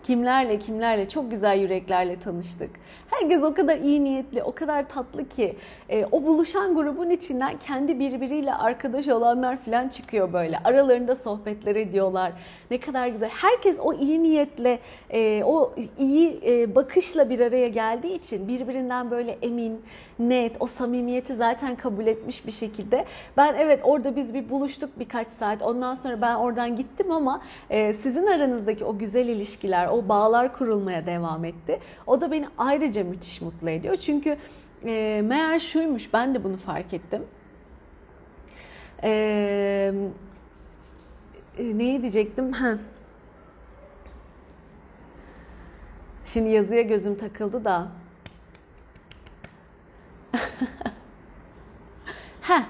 [0.09, 2.71] kimlerle kimlerle çok güzel yüreklerle tanıştık.
[3.11, 5.57] Herkes o kadar iyi niyetli, o kadar tatlı ki
[5.89, 10.59] e, o buluşan grubun içinden kendi birbiriyle arkadaş olanlar falan çıkıyor böyle.
[10.65, 12.33] Aralarında sohbetler ediyorlar.
[12.71, 13.29] Ne kadar güzel.
[13.29, 14.79] Herkes o iyi niyetle,
[15.11, 19.83] e, o iyi e, bakışla bir araya geldiği için birbirinden böyle emin,
[20.19, 23.05] net, o samimiyeti zaten kabul etmiş bir şekilde.
[23.37, 25.63] Ben evet orada biz bir buluştuk birkaç saat.
[25.63, 31.07] Ondan sonra ben oradan gittim ama e, sizin aranızdaki o güzel ilişkiler, o bağlar kurulmaya
[31.07, 31.81] devam etti.
[32.07, 33.97] O da beni ayrıca müthiş mutlu ediyor.
[33.97, 34.37] Çünkü
[34.85, 37.23] e, meğer şuymuş ben de bunu fark ettim.
[39.03, 39.95] Eee
[41.59, 42.53] neyi diyecektim?
[42.53, 42.79] Ha.
[46.27, 47.89] Şimdi yazıya gözüm takıldı da.
[52.41, 52.65] ha.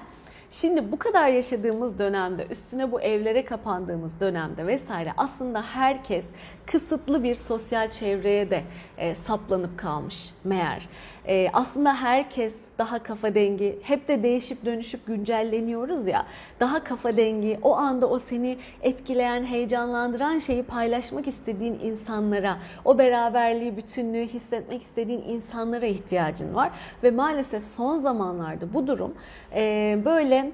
[0.51, 6.25] Şimdi bu kadar yaşadığımız dönemde, üstüne bu evlere kapandığımız dönemde vesaire aslında herkes
[6.65, 8.63] kısıtlı bir sosyal çevreye de
[8.97, 10.89] e, saplanıp kalmış meğer.
[11.29, 16.25] E, aslında herkes daha kafa dengi, hep de değişip dönüşüp güncelleniyoruz ya.
[16.59, 23.77] Daha kafa dengi, o anda o seni etkileyen, heyecanlandıran şeyi paylaşmak istediğin insanlara, o beraberliği,
[23.77, 26.71] bütünlüğü hissetmek istediğin insanlara ihtiyacın var.
[27.03, 29.13] Ve maalesef son zamanlarda bu durum
[29.55, 30.51] e, böyle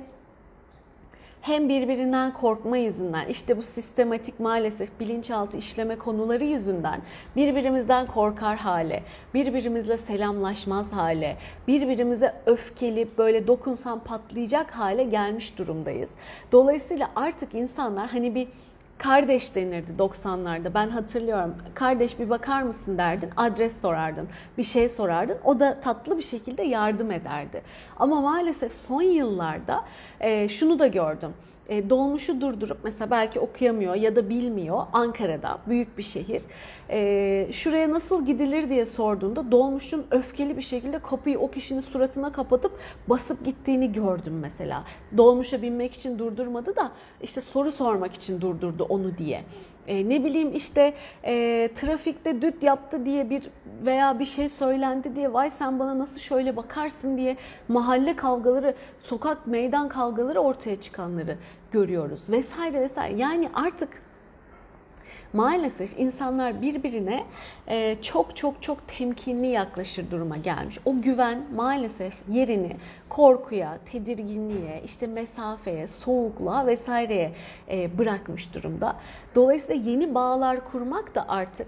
[1.46, 7.02] hem birbirinden korkma yüzünden işte bu sistematik maalesef bilinçaltı işleme konuları yüzünden
[7.36, 9.04] birbirimizden korkar hale,
[9.34, 16.12] birbirimizle selamlaşmaz hale, birbirimize öfkeli böyle dokunsam patlayacak hale gelmiş durumdayız.
[16.52, 18.48] Dolayısıyla artık insanlar hani bir
[18.98, 20.74] Kardeş denirdi 90'larda.
[20.74, 21.56] Ben hatırlıyorum.
[21.74, 23.30] Kardeş bir bakar mısın derdin.
[23.38, 24.28] Adres sorardın.
[24.58, 25.38] Bir şey sorardın.
[25.44, 27.62] O da tatlı bir şekilde yardım ederdi.
[27.98, 29.86] Ama maalesef son yıllarda
[30.20, 31.34] e, şunu da gördüm
[31.70, 36.42] e, dolmuşu durdurup mesela belki okuyamıyor ya da bilmiyor Ankara'da büyük bir şehir
[36.90, 42.72] e, şuraya nasıl gidilir diye sorduğunda dolmuşun öfkeli bir şekilde kapıyı o kişinin suratına kapatıp
[43.08, 44.84] basıp gittiğini gördüm mesela.
[45.18, 49.44] Dolmuşa binmek için durdurmadı da işte soru sormak için durdurdu onu diye.
[49.88, 50.94] E, ne bileyim işte
[51.24, 53.44] e, trafikte düt yaptı diye bir
[53.82, 59.48] veya bir şey söylendi diye vay sen bana nasıl şöyle bakarsın diye mahalle kavgaları, sokak
[59.48, 61.38] meydan kavgaları ortaya çıkanları
[61.72, 63.18] görüyoruz vesaire vesaire.
[63.18, 64.05] Yani artık
[65.34, 67.24] maalesef insanlar birbirine
[67.68, 70.80] e, çok çok çok temkinli yaklaşır duruma gelmiş.
[70.86, 72.78] O güven maalesef yerini
[73.10, 77.32] korkuya, tedirginliğe, işte mesafeye, soğukluğa vesaireye
[77.72, 78.96] e, bırakmış durumda.
[79.36, 81.68] Dolayısıyla yeni bağlar kurmak da artık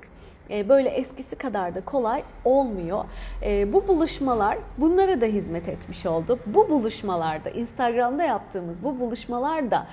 [0.49, 3.05] e, böyle eskisi kadar da kolay olmuyor.
[3.73, 6.39] Bu buluşmalar bunlara da hizmet etmiş oldu.
[6.45, 9.87] Bu buluşmalarda Instagram'da yaptığımız bu buluşmalar da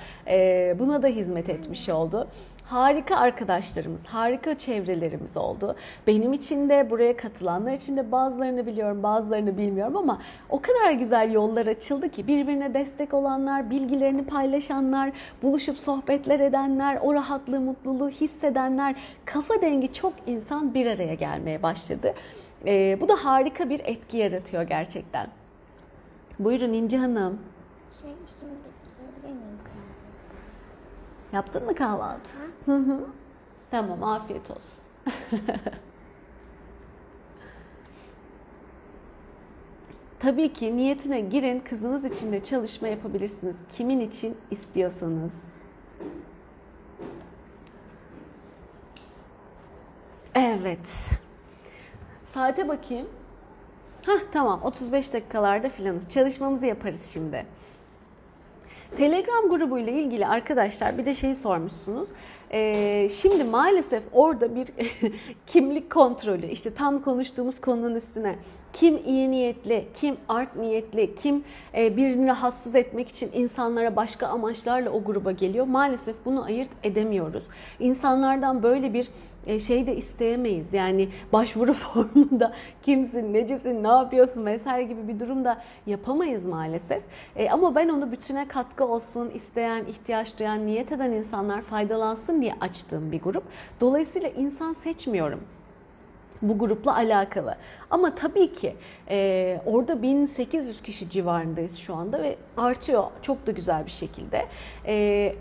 [0.79, 2.29] buna da hizmet etmiş oldu
[2.65, 5.77] harika arkadaşlarımız, harika çevrelerimiz oldu.
[6.07, 11.33] Benim için de buraya katılanlar için de bazılarını biliyorum, bazılarını bilmiyorum ama o kadar güzel
[11.33, 18.95] yollar açıldı ki birbirine destek olanlar, bilgilerini paylaşanlar, buluşup sohbetler edenler, o rahatlığı, mutluluğu hissedenler,
[19.25, 22.15] kafa dengi çok insan bir araya gelmeye başladı.
[22.67, 25.27] Ee, bu da harika bir etki yaratıyor gerçekten.
[26.39, 27.39] Buyurun İnci Hanım.
[28.03, 28.74] Şey şimdi
[31.35, 32.31] Yaptın mı kahvaltı?
[32.65, 33.07] Hı hı.
[33.71, 34.83] Tamam afiyet olsun.
[40.19, 43.57] Tabii ki niyetine girin kızınız için de çalışma yapabilirsiniz.
[43.77, 45.33] Kimin için istiyorsanız.
[50.35, 51.11] Evet.
[52.27, 53.09] Saate bakayım.
[54.07, 56.09] Hah tamam 35 dakikalarda filanız.
[56.09, 57.47] Çalışmamızı yaparız şimdi.
[58.97, 62.09] Telegram grubuyla ilgili arkadaşlar bir de şeyi sormuşsunuz.
[62.53, 64.69] Ee, şimdi maalesef orada bir
[65.47, 68.37] kimlik kontrolü işte tam konuştuğumuz konunun üstüne
[68.73, 71.45] kim iyi niyetli, kim art niyetli, kim
[71.77, 75.67] e, birini rahatsız etmek için insanlara başka amaçlarla o gruba geliyor.
[75.67, 77.43] Maalesef bunu ayırt edemiyoruz.
[77.81, 79.09] İnsanlardan böyle bir
[79.59, 80.75] şey de isteyemeyiz.
[80.75, 82.53] Yani başvuru formunda
[82.83, 87.03] kimsin, necisin, ne yapıyorsun vesaire gibi bir durumda yapamayız maalesef.
[87.37, 92.55] E, ama ben onu bütüne katkı olsun, isteyen, ihtiyaç duyan, niyet eden insanlar faydalansın diye
[92.61, 93.45] açtığım bir grup.
[93.81, 95.41] Dolayısıyla insan seçmiyorum
[96.49, 97.57] bu grupla alakalı.
[97.91, 98.77] Ama tabii ki
[99.11, 104.47] e, orada 1800 kişi civarındayız şu anda ve artıyor çok da güzel bir şekilde.
[104.85, 104.95] E,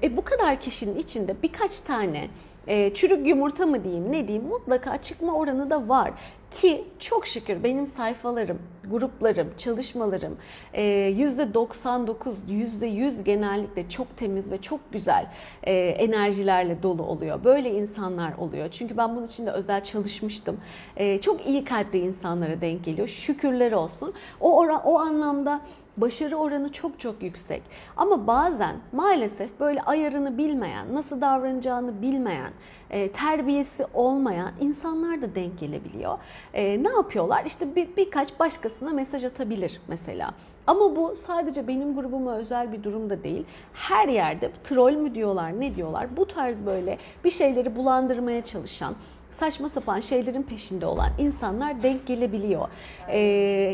[0.03, 2.29] e, bu kadar kişinin içinde birkaç tane
[2.67, 6.12] e, çürük yumurta mı diyeyim ne diyeyim mutlaka çıkma oranı da var.
[6.52, 10.38] Ki çok şükür benim sayfalarım, gruplarım, çalışmalarım
[10.73, 15.26] %99, %100 genellikle çok temiz ve çok güzel
[15.63, 17.43] e, enerjilerle dolu oluyor.
[17.43, 18.69] Böyle insanlar oluyor.
[18.71, 20.58] Çünkü ben bunun için de özel çalışmıştım.
[20.97, 23.08] E, çok iyi kalpli insanlara denk geliyor.
[23.08, 24.13] Şükürler olsun.
[24.41, 25.62] O, o anlamda
[25.97, 27.62] başarı oranı çok çok yüksek.
[27.97, 32.51] Ama bazen maalesef böyle ayarını bilmeyen, nasıl davranacağını bilmeyen,
[32.89, 36.17] e, terbiyesi olmayan insanlar da denk gelebiliyor.
[36.53, 37.45] E, ne yapıyorlar?
[37.45, 40.34] İşte bir, birkaç başkasına mesaj atabilir mesela.
[40.67, 43.45] Ama bu sadece benim grubuma özel bir durum da değil.
[43.73, 46.17] Her yerde troll mü diyorlar, ne diyorlar?
[46.17, 48.95] Bu tarz böyle bir şeyleri bulandırmaya çalışan,
[49.34, 52.67] saçma sapan şeylerin peşinde olan insanlar denk gelebiliyor.
[53.08, 53.17] Ee,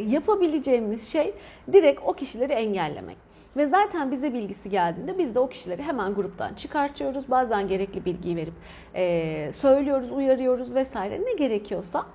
[0.08, 1.34] yapabileceğimiz şey
[1.74, 3.17] direkt o kişileri engellemek.
[3.58, 7.30] Ve zaten bize bilgisi geldiğinde biz de o kişileri hemen gruptan çıkartıyoruz.
[7.30, 8.54] Bazen gerekli bilgiyi verip
[8.95, 12.06] e, söylüyoruz, uyarıyoruz vesaire ne gerekiyorsa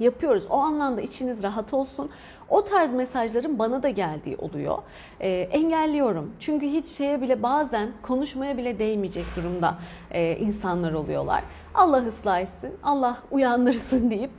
[0.00, 0.44] yapıyoruz.
[0.50, 2.10] O anlamda içiniz rahat olsun.
[2.48, 4.78] O tarz mesajların bana da geldiği oluyor.
[5.20, 6.30] E, engelliyorum.
[6.40, 9.78] Çünkü hiç şeye bile bazen konuşmaya bile değmeyecek durumda
[10.10, 11.44] e, insanlar oluyorlar.
[11.74, 14.30] Allah ıslah etsin, Allah uyandırsın deyip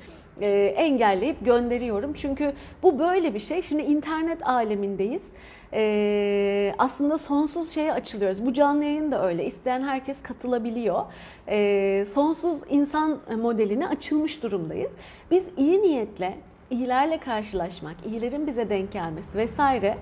[0.42, 2.14] e, engelleyip gönderiyorum.
[2.14, 3.62] Çünkü bu böyle bir şey.
[3.62, 5.30] Şimdi internet alemindeyiz.
[5.74, 8.46] E, aslında sonsuz şeye açılıyoruz.
[8.46, 9.46] Bu canlı yayın da öyle.
[9.46, 11.06] İsteyen herkes katılabiliyor.
[11.48, 14.92] E, sonsuz insan modeline açılmış durumdayız.
[15.32, 16.38] Biz iyi niyetle,
[16.70, 19.98] iyilerle karşılaşmak, iyilerin bize denk gelmesi vesaire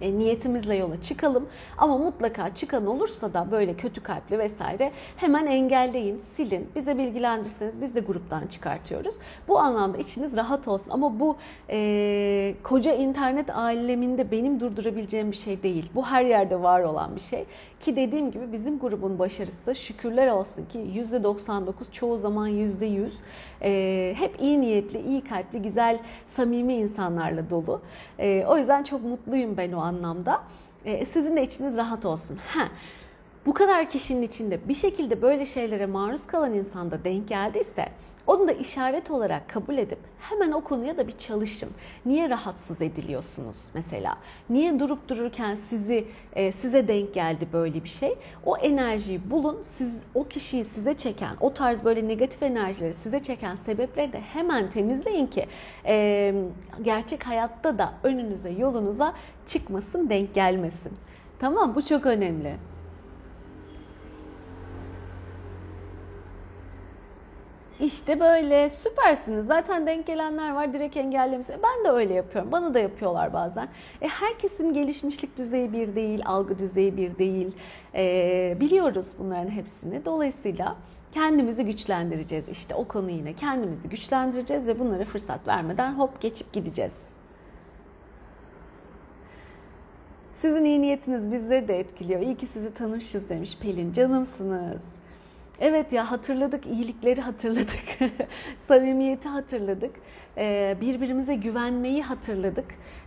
[0.00, 1.46] e, niyetimizle yola çıkalım.
[1.78, 6.68] Ama mutlaka çıkan olursa da böyle kötü kalpli vesaire hemen engelleyin, silin.
[6.76, 9.14] Bize bilgilendirirseniz biz de gruptan çıkartıyoruz.
[9.48, 10.90] Bu anlamda içiniz rahat olsun.
[10.90, 11.36] Ama bu
[11.70, 15.90] e, koca internet aleminde benim durdurabileceğim bir şey değil.
[15.94, 17.44] Bu her yerde var olan bir şey.
[17.80, 23.10] Ki dediğim gibi bizim grubun başarısı şükürler olsun ki %99 çoğu zaman %100
[23.62, 27.80] e, hep iyi niyetli, iyi kalpli, güzel, samimi insanlarla dolu.
[28.18, 30.42] E, o yüzden çok mutluyum ben o anlamda.
[30.84, 32.38] E, sizin de içiniz rahat olsun.
[32.54, 32.68] Ha,
[33.46, 37.88] bu kadar kişinin içinde bir şekilde böyle şeylere maruz kalan insanda denk geldiyse
[38.26, 41.70] onu da işaret olarak kabul edip hemen o konuya da bir çalışın.
[42.06, 44.18] Niye rahatsız ediliyorsunuz mesela?
[44.50, 48.14] Niye durup dururken sizi e, size denk geldi böyle bir şey?
[48.44, 49.58] O enerjiyi bulun.
[49.64, 54.70] Siz o kişiyi size çeken, o tarz böyle negatif enerjileri size çeken sebepleri de hemen
[54.70, 55.46] temizleyin ki
[55.86, 56.34] e,
[56.82, 59.14] gerçek hayatta da önünüze, yolunuza
[59.46, 60.92] çıkmasın, denk gelmesin.
[61.38, 62.56] Tamam bu çok önemli.
[67.80, 69.46] İşte böyle süpersiniz.
[69.46, 71.48] Zaten denk gelenler var direkt engellemiş.
[71.48, 72.52] Ben de öyle yapıyorum.
[72.52, 73.68] Bana da yapıyorlar bazen.
[74.02, 77.52] E, herkesin gelişmişlik düzeyi bir değil, algı düzeyi bir değil.
[77.94, 80.04] E, biliyoruz bunların hepsini.
[80.04, 80.76] Dolayısıyla
[81.12, 82.48] kendimizi güçlendireceğiz.
[82.48, 86.92] İşte o konu yine kendimizi güçlendireceğiz ve bunlara fırsat vermeden hop geçip gideceğiz.
[90.34, 92.20] Sizin iyi niyetiniz bizleri de etkiliyor.
[92.20, 93.92] İyi ki sizi tanımışız demiş Pelin.
[93.92, 94.99] Canımsınız.
[95.60, 97.98] Evet ya hatırladık, iyilikleri hatırladık,
[98.60, 99.90] samimiyeti hatırladık,
[100.36, 102.64] ee, birbirimize güvenmeyi hatırladık,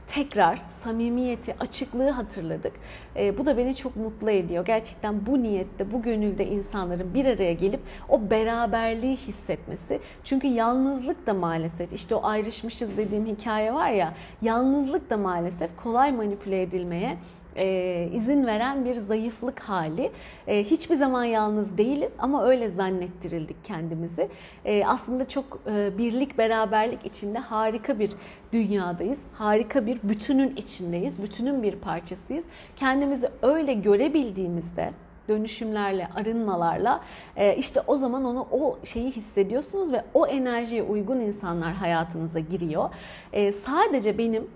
[0.07, 2.73] tekrar samimiyeti, açıklığı hatırladık.
[3.15, 4.65] Ee, bu da beni çok mutlu ediyor.
[4.65, 9.99] Gerçekten bu niyette, bu gönülde insanların bir araya gelip o beraberliği hissetmesi.
[10.23, 16.11] Çünkü yalnızlık da maalesef, işte o ayrışmışız dediğim hikaye var ya, yalnızlık da maalesef kolay
[16.11, 17.17] manipüle edilmeye
[17.55, 20.11] e, izin veren bir zayıflık hali.
[20.47, 24.29] E, hiçbir zaman yalnız değiliz ama öyle zannettirildik kendimizi.
[24.65, 28.11] E, aslında çok e, birlik, beraberlik içinde harika bir
[28.53, 29.21] dünyadayız.
[29.33, 31.23] Harika bir bütünün içindeyiz.
[31.23, 32.45] Bütünün bir parçasıyız.
[32.75, 34.93] Kendimizi öyle görebildiğimizde
[35.29, 37.01] dönüşümlerle, arınmalarla
[37.35, 42.89] e, işte o zaman onu o şeyi hissediyorsunuz ve o enerjiye uygun insanlar hayatınıza giriyor.
[43.33, 44.47] E, sadece benim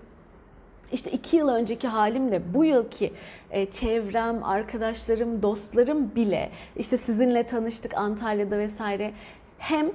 [0.92, 3.12] işte iki yıl önceki halimle bu yılki
[3.50, 9.12] e, çevrem, arkadaşlarım, dostlarım bile işte sizinle tanıştık Antalya'da vesaire
[9.58, 9.90] hem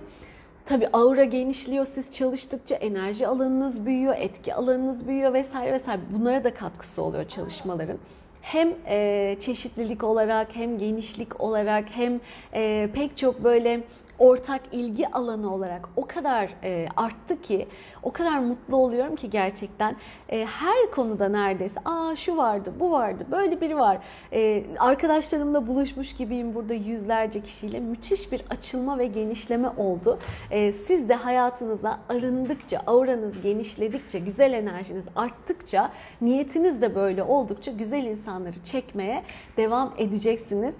[0.65, 6.01] Tabii aura genişliyor siz çalıştıkça enerji alanınız büyüyor, etki alanınız büyüyor vesaire vesaire.
[6.11, 7.97] Bunlara da katkısı oluyor çalışmaların.
[8.41, 12.19] Hem e, çeşitlilik olarak hem genişlik olarak hem
[12.53, 13.81] e, pek çok böyle
[14.19, 17.67] ortak ilgi alanı olarak o kadar e, arttı ki
[18.03, 19.95] o kadar mutlu oluyorum ki gerçekten
[20.29, 23.97] e, her konuda neredeyse aa şu vardı bu vardı böyle biri var
[24.33, 30.19] e, arkadaşlarımla buluşmuş gibiyim burada yüzlerce kişiyle müthiş bir açılma ve genişleme oldu.
[30.51, 35.91] E, siz de hayatınıza arındıkça auranız genişledikçe güzel enerjiniz arttıkça
[36.21, 39.23] niyetiniz de böyle oldukça güzel insanları çekmeye
[39.57, 40.75] devam edeceksiniz.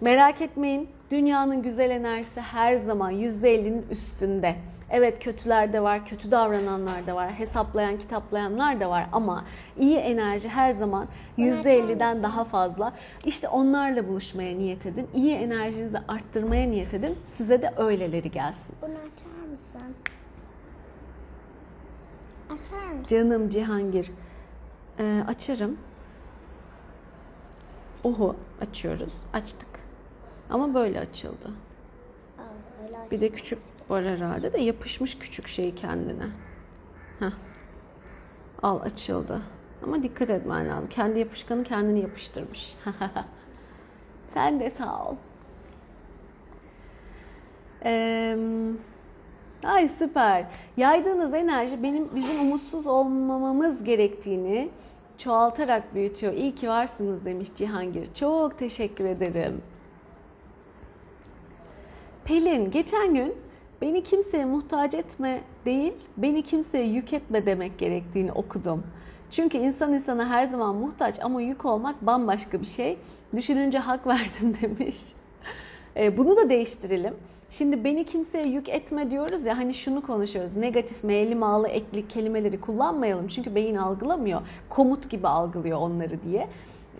[0.00, 4.56] Merak etmeyin dünyanın güzel enerjisi her zaman %50'nin üstünde.
[4.90, 9.44] Evet kötüler de var, kötü davrananlar da var, hesaplayan, kitaplayanlar da var ama
[9.78, 11.06] iyi enerji her zaman
[11.38, 12.92] %50'den daha fazla.
[13.24, 17.18] İşte onlarla buluşmaya niyet edin, iyi enerjinizi arttırmaya niyet edin.
[17.24, 18.74] Size de öyleleri gelsin.
[18.82, 19.94] Bunu açar mısın?
[22.46, 23.06] Açar mısın?
[23.08, 24.10] Canım Cihangir,
[24.98, 25.76] ee, açarım.
[28.04, 29.85] Oho açıyoruz, açtık.
[30.50, 31.50] Ama böyle açıldı.
[33.10, 36.26] Bir de küçük var herhalde de yapışmış küçük şey kendine.
[37.18, 37.32] Heh.
[38.62, 39.42] Al açıldı.
[39.84, 40.88] Ama dikkat etmen lazım.
[40.88, 42.76] Kendi yapışkanı kendini yapıştırmış.
[44.34, 45.14] Sen de sağ ol.
[47.84, 48.36] Ee,
[49.64, 50.46] ay süper.
[50.76, 54.70] Yaydığınız enerji benim bizim umutsuz olmamamız gerektiğini
[55.18, 56.32] çoğaltarak büyütüyor.
[56.32, 58.14] İyi ki varsınız demiş Cihangir.
[58.14, 59.62] Çok teşekkür ederim.
[62.26, 63.34] Pelin geçen gün
[63.82, 68.82] beni kimseye muhtaç etme değil, beni kimseye yük etme demek gerektiğini okudum.
[69.30, 72.98] Çünkü insan insana her zaman muhtaç ama yük olmak bambaşka bir şey.
[73.36, 74.96] Düşününce hak verdim demiş.
[75.96, 77.14] E, bunu da değiştirelim.
[77.50, 80.56] Şimdi beni kimseye yük etme diyoruz ya hani şunu konuşuyoruz.
[80.56, 83.28] Negatif, meyli, mağlı, ekli kelimeleri kullanmayalım.
[83.28, 84.40] Çünkü beyin algılamıyor.
[84.68, 86.48] Komut gibi algılıyor onları diye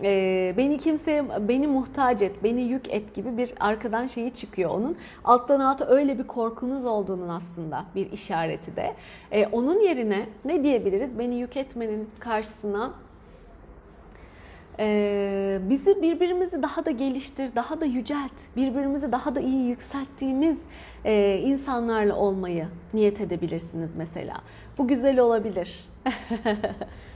[0.03, 4.97] e, beni kimseye beni muhtaç et, beni yük et gibi bir arkadan şeyi çıkıyor onun.
[5.23, 8.93] Alttan alta öyle bir korkunuz olduğunun aslında bir işareti de.
[9.31, 11.19] E, onun yerine ne diyebiliriz?
[11.19, 12.93] Beni yük etmenin karşısına
[14.79, 20.61] e, bizi birbirimizi daha da geliştir, daha da yücelt, birbirimizi daha da iyi yükselttiğimiz
[21.05, 24.35] e, insanlarla olmayı niyet edebilirsiniz mesela.
[24.77, 25.89] Bu güzel olabilir.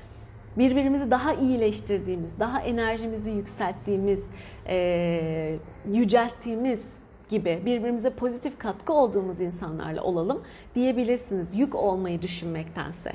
[0.57, 4.27] birbirimizi daha iyileştirdiğimiz, daha enerjimizi yükselttiğimiz,
[4.67, 5.57] e,
[5.91, 6.93] yücelttiğimiz
[7.29, 10.43] gibi birbirimize pozitif katkı olduğumuz insanlarla olalım
[10.75, 13.13] diyebilirsiniz yük olmayı düşünmektense.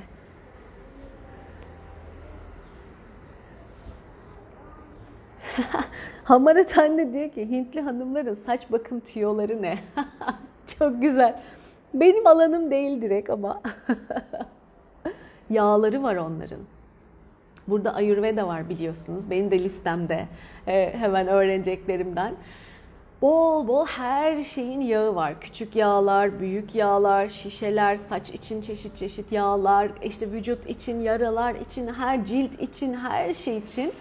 [6.24, 9.78] Hamarat anne diyor ki Hintli hanımların saç bakım tüyoları ne?
[10.78, 11.40] Çok güzel.
[11.94, 13.62] Benim alanım değil direkt ama
[15.50, 16.75] yağları var onların.
[17.68, 19.30] Burada Ayurveda var biliyorsunuz.
[19.30, 20.26] Benim de listemde
[20.66, 22.34] e, hemen öğreneceklerimden.
[23.22, 25.40] Bol bol her şeyin yağı var.
[25.40, 31.88] Küçük yağlar, büyük yağlar, şişeler, saç için çeşit çeşit yağlar, işte vücut için, yaralar için,
[31.88, 33.92] her cilt için, her şey için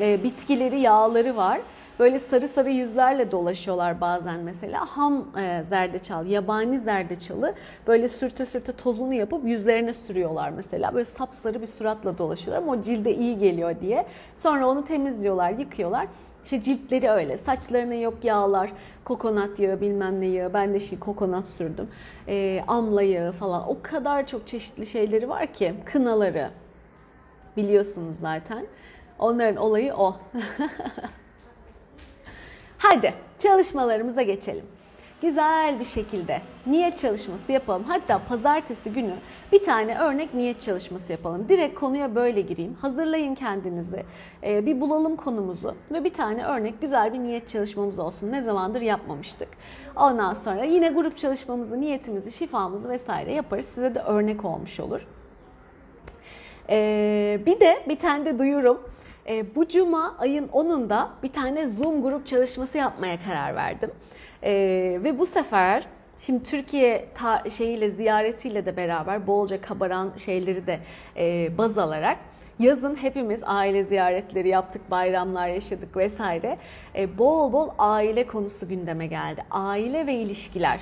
[0.00, 1.60] e, bitkileri, yağları var.
[2.02, 4.86] Böyle sarı sarı yüzlerle dolaşıyorlar bazen mesela.
[4.86, 7.54] Ham e, zerdeçal, yabani zerdeçalı
[7.86, 10.94] böyle sürte sürte tozunu yapıp yüzlerine sürüyorlar mesela.
[10.94, 14.06] Böyle sapsarı bir suratla dolaşıyorlar ama o cilde iyi geliyor diye.
[14.36, 16.06] Sonra onu temizliyorlar, yıkıyorlar.
[16.44, 17.38] İşte ciltleri öyle.
[17.38, 18.72] Saçlarına yok yağlar,
[19.04, 20.54] kokonat yağı bilmem ne yağı.
[20.54, 21.88] Ben de şey kokonat sürdüm.
[22.28, 23.68] E, amla yağı falan.
[23.68, 25.74] O kadar çok çeşitli şeyleri var ki.
[25.84, 26.50] Kınaları
[27.56, 28.66] biliyorsunuz zaten.
[29.18, 30.16] Onların olayı o.
[32.82, 34.64] Hadi çalışmalarımıza geçelim.
[35.22, 37.84] Güzel bir şekilde niyet çalışması yapalım.
[37.84, 39.14] Hatta pazartesi günü
[39.52, 41.48] bir tane örnek niyet çalışması yapalım.
[41.48, 42.74] Direkt konuya böyle gireyim.
[42.74, 44.04] Hazırlayın kendinizi.
[44.44, 48.32] Ee, bir bulalım konumuzu ve bir tane örnek güzel bir niyet çalışmamız olsun.
[48.32, 49.48] Ne zamandır yapmamıştık.
[49.96, 53.66] Ondan sonra yine grup çalışmamızı, niyetimizi, şifamızı vesaire yaparız.
[53.66, 55.06] Size de örnek olmuş olur.
[56.70, 58.91] Ee, bir de bir tane de duyurum.
[59.28, 63.90] E, bu cuma ayın 10'unda bir tane Zoom grup çalışması yapmaya karar verdim.
[64.42, 64.52] E,
[65.04, 70.80] ve bu sefer şimdi Türkiye ta, şeyiyle ziyaretiyle de beraber bolca kabaran şeyleri de
[71.16, 72.18] e, baz alarak
[72.58, 76.58] yazın hepimiz aile ziyaretleri yaptık, bayramlar yaşadık vesaire.
[76.94, 79.44] E, bol bol aile konusu gündeme geldi.
[79.50, 80.80] Aile ve ilişkiler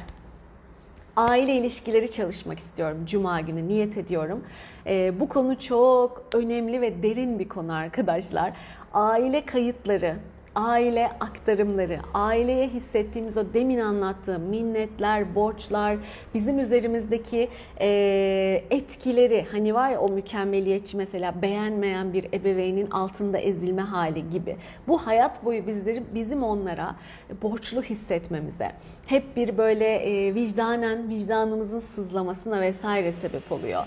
[1.20, 4.44] aile ilişkileri çalışmak istiyorum Cuma günü niyet ediyorum.
[4.86, 8.52] Ee, bu konu çok önemli ve derin bir konu arkadaşlar.
[8.92, 10.16] Aile kayıtları,
[10.54, 15.96] aile aktarımları, aileye hissettiğimiz o demin anlattığım minnetler, borçlar,
[16.34, 17.48] bizim üzerimizdeki
[17.80, 24.56] e, etkileri hani var ya o mükemmeliyetçi mesela beğenmeyen bir ebeveynin altında ezilme hali gibi.
[24.88, 26.96] Bu hayat boyu bizleri bizim onlara
[27.42, 28.72] borçlu hissetmemize,
[29.06, 33.84] hep bir böyle e, vicdanen vicdanımızın sızlamasına vesaire sebep oluyor.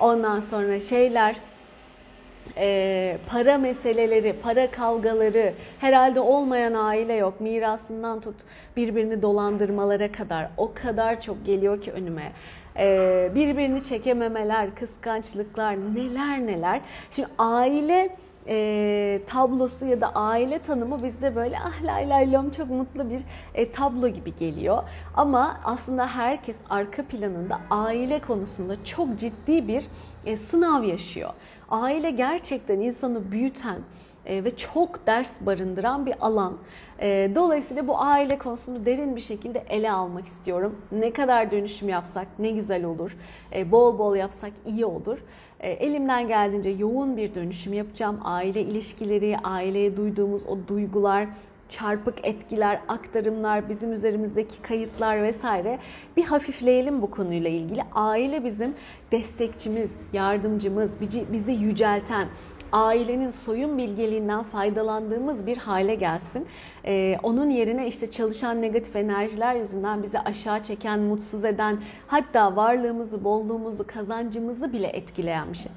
[0.00, 1.36] Ondan sonra şeyler
[2.56, 7.40] e, para meseleleri, para kavgaları, herhalde olmayan aile yok.
[7.40, 8.36] Mirasından tut
[8.76, 12.32] birbirini dolandırmalara kadar o kadar çok geliyor ki önüme.
[12.78, 16.80] E, birbirini çekememeler, kıskançlıklar, neler neler.
[17.10, 18.16] Şimdi aile
[18.48, 23.20] e, tablosu ya da aile tanımı bizde böyle ah lay lay lom çok mutlu bir
[23.54, 24.82] e, tablo gibi geliyor.
[25.16, 29.84] Ama aslında herkes arka planında aile konusunda çok ciddi bir
[30.26, 31.30] e, sınav yaşıyor.
[31.74, 33.78] Aile gerçekten insanı büyüten
[34.26, 36.56] e, ve çok ders barındıran bir alan.
[37.00, 40.76] E, dolayısıyla bu aile konusunu derin bir şekilde ele almak istiyorum.
[40.92, 43.16] Ne kadar dönüşüm yapsak ne güzel olur.
[43.52, 45.18] E, bol bol yapsak iyi olur.
[45.60, 48.20] Elimden geldiğince yoğun bir dönüşüm yapacağım.
[48.24, 51.26] Aile ilişkileri, aileye duyduğumuz o duygular,
[51.78, 55.78] çarpık etkiler, aktarımlar, bizim üzerimizdeki kayıtlar vesaire
[56.16, 57.80] bir hafifleyelim bu konuyla ilgili.
[57.94, 58.74] Aile bizim
[59.12, 60.96] destekçimiz, yardımcımız,
[61.32, 62.28] bizi yücelten,
[62.72, 66.46] ailenin soyun bilgeliğinden faydalandığımız bir hale gelsin.
[66.84, 73.24] Ee, onun yerine işte çalışan negatif enerjiler yüzünden bizi aşağı çeken, mutsuz eden, hatta varlığımızı,
[73.24, 75.72] bolluğumuzu, kazancımızı bile etkileyen bir şey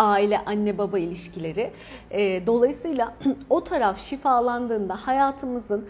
[0.00, 1.70] aile anne baba ilişkileri.
[2.10, 3.14] E, dolayısıyla
[3.50, 5.88] o taraf şifalandığında hayatımızın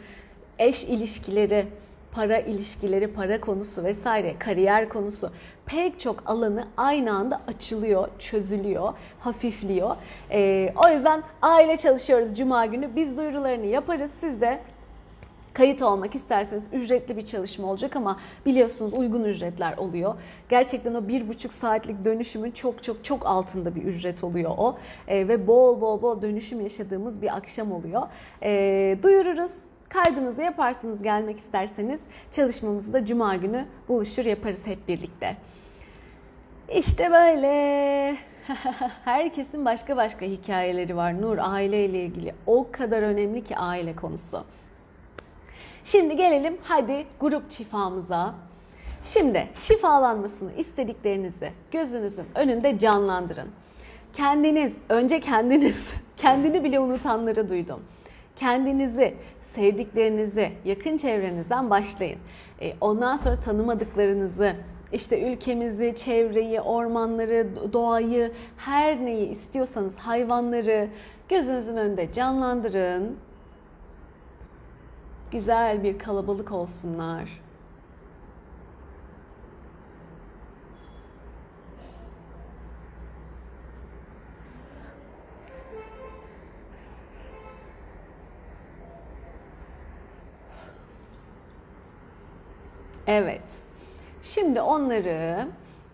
[0.59, 1.67] eş ilişkileri,
[2.13, 5.31] para ilişkileri, para konusu vesaire, kariyer konusu
[5.67, 8.89] pek çok alanı aynı anda açılıyor, çözülüyor,
[9.21, 9.97] hafifliyor.
[10.31, 12.97] E, o yüzden aile çalışıyoruz Cuma günü.
[12.97, 14.11] Biz duyurularını yaparız.
[14.11, 14.61] Siz de
[15.55, 20.15] kayıt olmak isterseniz ücretli bir çalışma olacak ama biliyorsunuz uygun ücretler oluyor.
[20.49, 24.79] Gerçekten o bir buçuk saatlik dönüşümün çok çok çok altında bir ücret oluyor o.
[25.09, 28.03] E, ve bol bol bol dönüşüm yaşadığımız bir akşam oluyor.
[28.43, 29.53] E, duyururuz.
[29.89, 32.01] Kaydınızı yaparsınız gelmek isterseniz
[32.33, 35.37] çalışmamızı da cuma günü buluşur yaparız hep birlikte.
[36.75, 38.17] İşte böyle.
[39.05, 41.23] Herkesin başka başka hikayeleri var.
[41.23, 44.45] Nur aileyle ilgili o kadar önemli ki aile konusu.
[45.85, 48.35] Şimdi gelelim hadi grup şifamıza.
[49.03, 53.49] Şimdi şifalanmasını istediklerinizi gözünüzün önünde canlandırın.
[54.13, 55.77] Kendiniz, önce kendiniz,
[56.17, 57.81] kendini bile unutanları duydum.
[58.37, 62.19] Kendinizi, sevdiklerinizi, yakın çevrenizden başlayın.
[62.63, 64.53] E, ondan sonra tanımadıklarınızı,
[64.93, 70.89] işte ülkemizi, çevreyi, ormanları, doğayı, her neyi istiyorsanız hayvanları
[71.29, 73.17] gözünüzün önünde canlandırın
[75.31, 77.41] güzel bir kalabalık olsunlar.
[93.07, 93.59] Evet.
[94.23, 95.49] Şimdi onları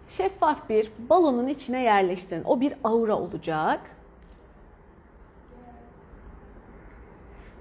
[0.08, 2.44] şeffaf bir balonun içine yerleştirin.
[2.44, 3.80] O bir aura olacak.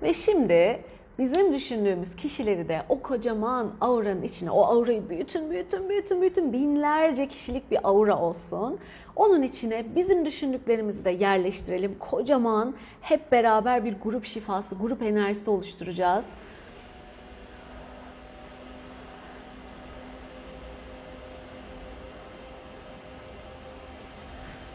[0.02, 0.84] Ve şimdi
[1.20, 7.28] bizim düşündüğümüz kişileri de o kocaman auranın içine, o aurayı büyütün, büyütün, büyütün, büyütün, binlerce
[7.28, 8.80] kişilik bir aura olsun.
[9.16, 11.96] Onun içine bizim düşündüklerimizi de yerleştirelim.
[12.00, 16.26] Kocaman hep beraber bir grup şifası, grup enerjisi oluşturacağız.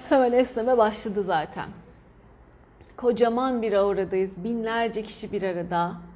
[0.09, 1.69] Hemen esneme başladı zaten.
[2.97, 4.45] Kocaman bir auradayız.
[4.45, 6.10] Binlerce kişi bir arada.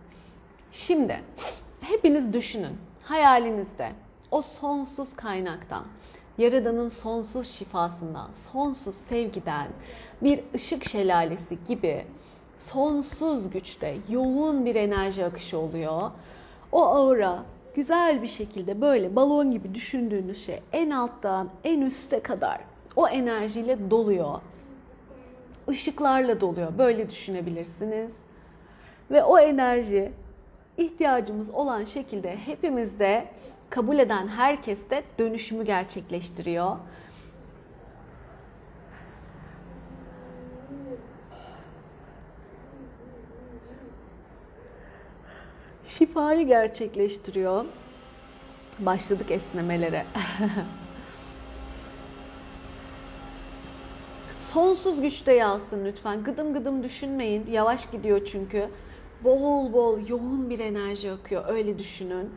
[0.74, 1.20] Şimdi
[1.80, 3.92] hepiniz düşünün hayalinizde
[4.30, 5.84] o sonsuz kaynaktan,
[6.38, 9.68] Yaradan'ın sonsuz şifasından, sonsuz sevgiden
[10.22, 12.04] bir ışık şelalesi gibi
[12.58, 16.10] sonsuz güçte yoğun bir enerji akışı oluyor.
[16.72, 17.42] O aura
[17.74, 22.60] güzel bir şekilde böyle balon gibi düşündüğünüz şey en alttan en üste kadar
[22.96, 24.40] o enerjiyle doluyor.
[25.70, 26.78] Işıklarla doluyor.
[26.78, 28.16] Böyle düşünebilirsiniz.
[29.10, 30.12] Ve o enerji
[30.78, 33.28] ihtiyacımız olan şekilde hepimizde
[33.70, 36.76] kabul eden herkes de dönüşümü gerçekleştiriyor.
[45.88, 47.64] Şifayı gerçekleştiriyor.
[48.78, 50.06] Başladık esnemelere.
[54.36, 56.24] Sonsuz güçte yağsın lütfen.
[56.24, 57.46] Gıdım gıdım düşünmeyin.
[57.50, 58.68] Yavaş gidiyor çünkü.
[59.24, 61.44] Bol bol yoğun bir enerji akıyor.
[61.48, 62.30] Öyle düşünün.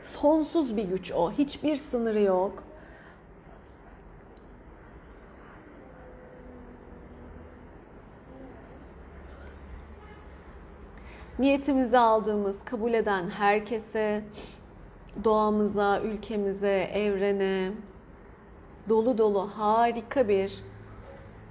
[0.00, 1.32] Sonsuz bir güç o.
[1.32, 2.62] Hiçbir sınırı yok.
[11.38, 14.24] Niyetimizi aldığımız, kabul eden herkese,
[15.24, 17.72] doğamıza, ülkemize, evrene
[18.88, 20.64] dolu dolu harika bir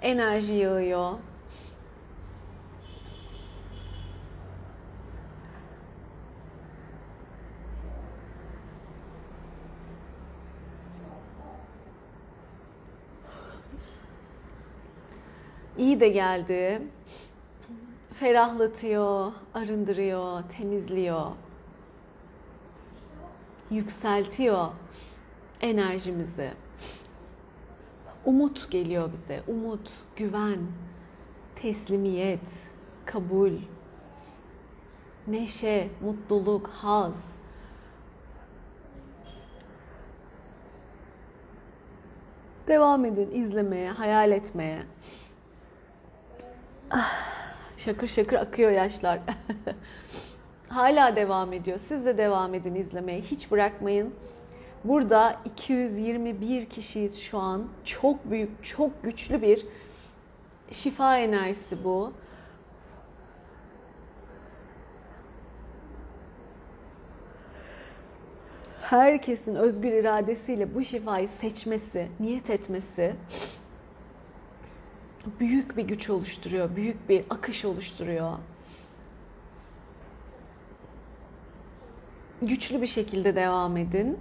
[0.01, 1.11] enerji yağıyor.
[15.77, 16.81] İyi de geldi.
[18.13, 21.25] Ferahlatıyor, arındırıyor, temizliyor.
[23.71, 24.67] Yükseltiyor
[25.61, 26.51] enerjimizi.
[28.25, 29.43] Umut geliyor bize.
[29.47, 30.59] Umut, güven,
[31.55, 32.49] teslimiyet,
[33.05, 33.53] kabul,
[35.27, 37.37] neşe, mutluluk, haz.
[42.67, 44.83] Devam edin izlemeye, hayal etmeye.
[47.77, 49.19] Şakır şakır akıyor yaşlar.
[50.69, 51.79] Hala devam ediyor.
[51.79, 53.21] Siz de devam edin izlemeye.
[53.21, 54.13] Hiç bırakmayın.
[54.83, 57.67] Burada 221 kişiyiz şu an.
[57.85, 59.65] Çok büyük, çok güçlü bir
[60.71, 62.13] şifa enerjisi bu.
[68.81, 73.15] Herkesin özgür iradesiyle bu şifayı seçmesi, niyet etmesi
[75.39, 78.31] büyük bir güç oluşturuyor, büyük bir akış oluşturuyor.
[82.41, 84.19] Güçlü bir şekilde devam edin.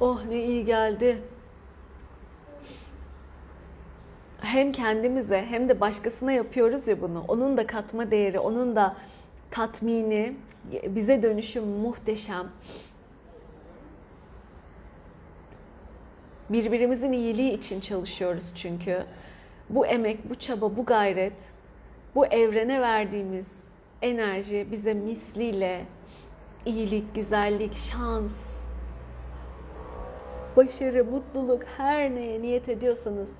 [0.00, 1.22] Oh ne iyi geldi.
[4.40, 7.24] Hem kendimize hem de başkasına yapıyoruz ya bunu.
[7.28, 8.96] Onun da katma değeri, onun da
[9.50, 10.36] tatmini,
[10.86, 12.48] bize dönüşüm muhteşem.
[16.50, 19.04] Birbirimizin iyiliği için çalışıyoruz çünkü.
[19.70, 21.50] Bu emek, bu çaba, bu gayret,
[22.14, 23.52] bu evrene verdiğimiz
[24.02, 25.84] enerji bize misliyle
[26.66, 28.56] iyilik, güzellik, şans,
[30.56, 33.32] başarı, mutluluk her neye niyet ediyorsanız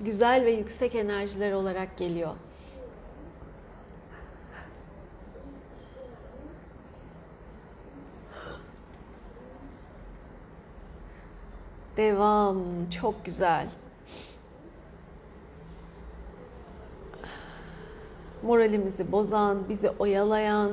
[0.00, 2.34] güzel ve yüksek enerjiler olarak geliyor.
[12.00, 12.58] Devam.
[12.90, 13.66] Çok güzel.
[18.42, 20.70] Moralimizi bozan, bizi oyalayan,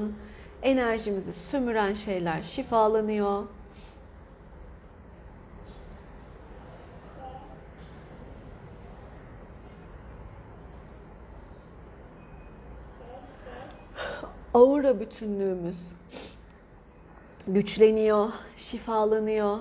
[0.62, 3.44] enerjimizi sömüren şeyler şifalanıyor.
[14.54, 15.92] Aura bütünlüğümüz
[17.48, 19.58] güçleniyor, şifalanıyor.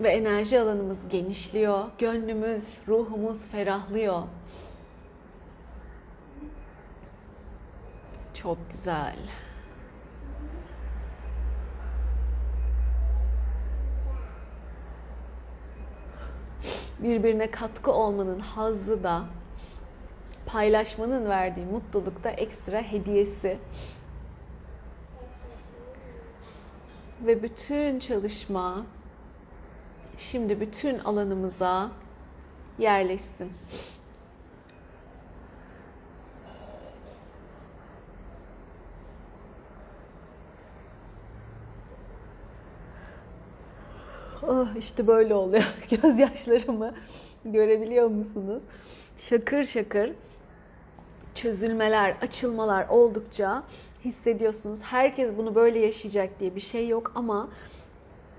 [0.00, 1.84] Ve enerji alanımız genişliyor.
[1.98, 4.22] Gönlümüz, ruhumuz ferahlıyor.
[8.34, 9.16] Çok güzel.
[16.98, 19.24] Birbirine katkı olmanın hazzı da
[20.46, 23.58] paylaşmanın verdiği mutluluk da ekstra hediyesi.
[27.26, 28.86] Ve bütün çalışma
[30.18, 31.90] şimdi bütün alanımıza
[32.78, 33.52] yerleşsin.
[44.42, 45.74] Oh işte böyle oluyor.
[46.02, 46.94] Gözyaşlarımı
[47.44, 48.62] görebiliyor musunuz?
[49.18, 50.10] Şakır şakır
[51.34, 53.62] çözülmeler, açılmalar oldukça
[54.04, 54.82] hissediyorsunuz.
[54.82, 57.48] Herkes bunu böyle yaşayacak diye bir şey yok ama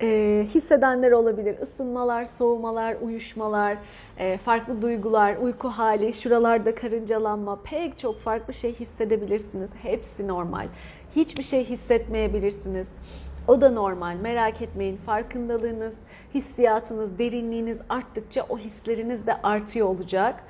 [0.01, 1.55] e, hissedenler olabilir.
[1.61, 3.77] Isınmalar, soğumalar, uyuşmalar,
[4.17, 9.69] e, farklı duygular, uyku hali, şuralarda karıncalanma, pek çok farklı şey hissedebilirsiniz.
[9.81, 10.67] Hepsi normal.
[11.15, 12.87] Hiçbir şey hissetmeyebilirsiniz.
[13.47, 14.15] O da normal.
[14.15, 14.97] Merak etmeyin.
[14.97, 15.95] Farkındalığınız,
[16.33, 20.43] hissiyatınız, derinliğiniz arttıkça o hisleriniz de artıyor olacak.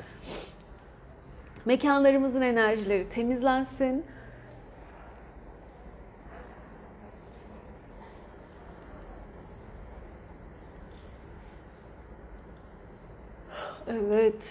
[1.65, 4.05] Mekanlarımızın enerjileri temizlensin.
[13.89, 14.43] Evet.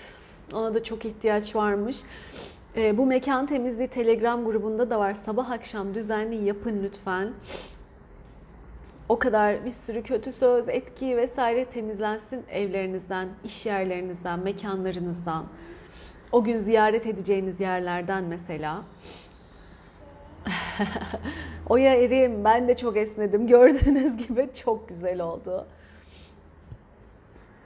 [0.52, 1.96] Ona da çok ihtiyaç varmış.
[2.76, 5.14] Ee, bu mekan temizliği Telegram grubunda da var.
[5.14, 7.32] Sabah akşam düzenli yapın lütfen.
[9.08, 15.44] O kadar bir sürü kötü söz, etki vesaire temizlensin evlerinizden, iş yerlerinizden, mekanlarınızdan.
[16.32, 18.82] O gün ziyaret edeceğiniz yerlerden mesela.
[21.68, 25.66] Oya erim ben de çok esnedim gördüğünüz gibi çok güzel oldu.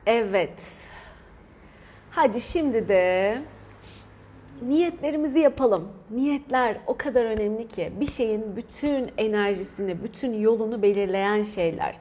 [0.07, 0.92] Evet.
[2.15, 3.39] Hadi şimdi de
[4.63, 5.89] niyetlerimizi yapalım.
[6.11, 11.97] Niyetler o kadar önemli ki bir şeyin bütün enerjisini, bütün yolunu belirleyen şeyler.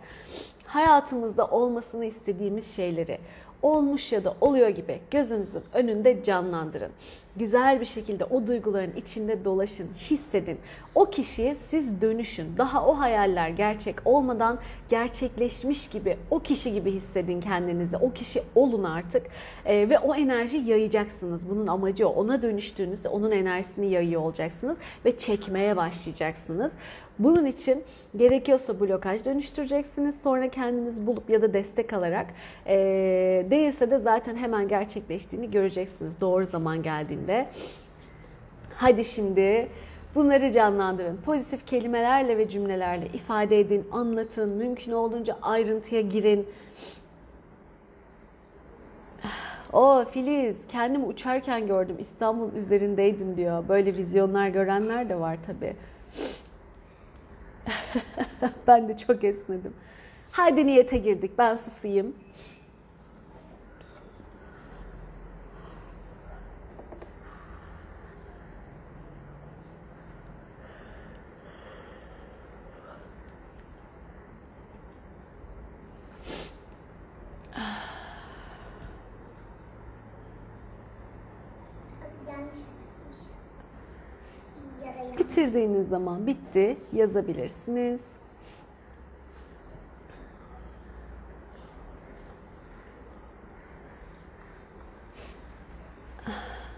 [0.65, 3.17] Hayatımızda olmasını istediğimiz şeyleri
[3.61, 6.91] olmuş ya da oluyor gibi gözünüzün önünde canlandırın.
[7.35, 10.57] Güzel bir şekilde o duyguların içinde dolaşın, hissedin.
[10.95, 12.57] O kişiye siz dönüşün.
[12.57, 14.59] Daha o hayaller gerçek olmadan
[14.89, 17.97] gerçekleşmiş gibi, o kişi gibi hissedin kendinizi.
[17.97, 19.27] O kişi olun artık
[19.65, 21.49] ee, ve o enerji yayacaksınız.
[21.49, 22.11] Bunun amacı o.
[22.13, 26.71] Ona dönüştüğünüzde onun enerjisini yayıyor olacaksınız ve çekmeye başlayacaksınız.
[27.23, 27.83] Bunun için
[28.15, 30.21] gerekiyorsa blokaj dönüştüreceksiniz.
[30.21, 32.27] Sonra kendiniz bulup ya da destek alarak
[32.67, 32.75] e,
[33.51, 37.47] değilse de zaten hemen gerçekleştiğini göreceksiniz doğru zaman geldiğinde.
[38.75, 39.67] Hadi şimdi
[40.15, 41.17] bunları canlandırın.
[41.17, 44.49] Pozitif kelimelerle ve cümlelerle ifade edin, anlatın.
[44.49, 46.47] Mümkün olduğunca ayrıntıya girin.
[49.73, 53.63] O Filiz kendimi uçarken gördüm İstanbul üzerindeydim diyor.
[53.69, 55.75] Böyle vizyonlar görenler de var tabii.
[58.67, 59.73] ben de çok esnedim.
[60.31, 61.31] Hadi niyete girdik.
[61.37, 62.15] Ben susayım.
[85.51, 85.61] Yanlış.
[85.61, 88.11] Bitirdiğiniz zaman bitti yazabilirsiniz.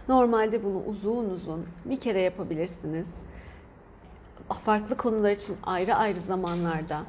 [0.08, 3.16] Normalde bunu uzun uzun bir kere yapabilirsiniz.
[4.64, 7.04] Farklı konular için ayrı ayrı zamanlarda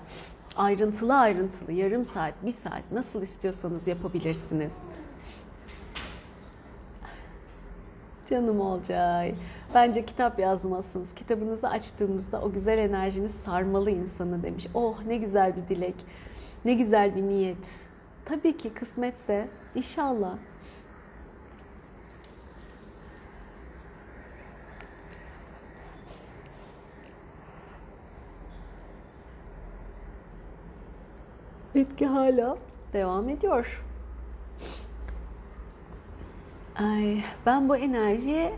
[0.56, 4.74] ayrıntılı ayrıntılı yarım saat, bir saat nasıl istiyorsanız yapabilirsiniz.
[8.30, 9.34] Canım Olcay.
[9.74, 11.14] Bence kitap yazmalısınız.
[11.14, 14.66] Kitabınızı açtığımızda o güzel enerjiniz sarmalı insanı demiş.
[14.74, 15.94] Oh ne güzel bir dilek.
[16.64, 17.88] Ne güzel bir niyet.
[18.24, 20.36] Tabii ki kısmetse inşallah.
[31.74, 32.58] Etki hala
[32.92, 33.84] devam ediyor.
[36.76, 38.52] Ay, ben bu enerjiye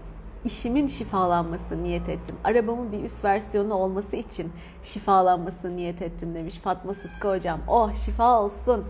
[0.46, 2.36] işimin şifalanması niyet ettim.
[2.44, 7.60] Arabamın bir üst versiyonu olması için şifalanmasını niyet ettim demiş Fatma Sıtkı hocam.
[7.68, 8.84] Oh şifa olsun.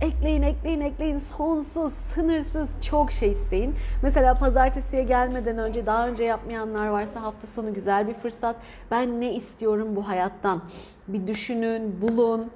[0.00, 1.18] Ekleyin, ekleyin, ekleyin.
[1.18, 3.74] Sonsuz, sınırsız çok şey isteyin.
[4.02, 8.56] Mesela pazartesiye gelmeden önce daha önce yapmayanlar varsa hafta sonu güzel bir fırsat.
[8.90, 10.62] Ben ne istiyorum bu hayattan?
[11.08, 12.50] Bir düşünün, bulun.